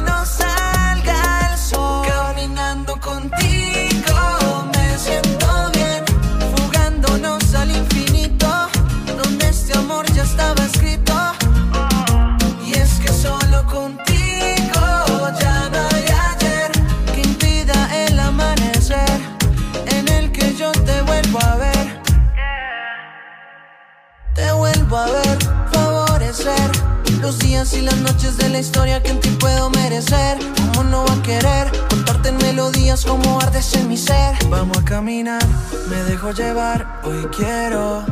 los 27.26 27.40
días 27.40 27.74
y 27.74 27.82
las 27.82 27.98
noches 28.02 28.38
de 28.38 28.50
la 28.50 28.60
historia 28.60 29.02
que 29.02 29.10
en 29.10 29.20
ti 29.20 29.30
puedo 29.40 29.72
merecer. 29.72 30.38
¿Cómo 30.58 30.84
no 30.84 31.06
va 31.06 31.14
a 31.14 31.22
querer 31.24 31.72
contarte 31.90 32.30
en 32.30 32.38
melodías 32.38 33.04
como 33.04 33.40
ardes 33.42 33.74
en 33.74 33.90
mi 33.90 33.98
ser? 33.98 34.36
Vamos 34.48 34.78
a 34.78 34.86
caminar, 34.86 35.44
me 35.90 35.96
dejo 36.04 36.32
llevar, 36.34 37.02
hoy 37.04 37.28
quiero. 37.36 38.06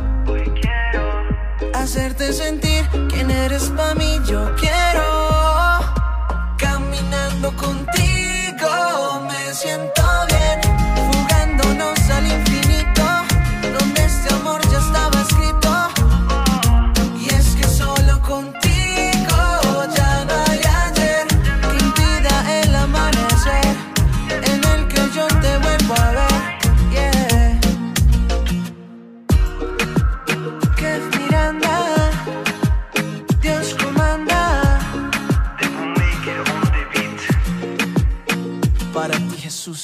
Hacerte 1.74 2.32
sentir 2.32 2.82
quién 3.08 3.30
eres 3.30 3.70
para 3.76 3.94
mí, 3.94 4.18
yo 4.26 4.52
quiero. 4.56 5.06
Caminando 6.56 7.54
contigo 7.56 8.70
me 9.28 9.54
siento 9.54 10.02
bien, 10.28 10.43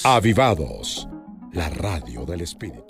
Avivados, 0.02 1.06
la 1.52 1.68
radio 1.68 2.24
del 2.24 2.40
Espíritu. 2.40 2.89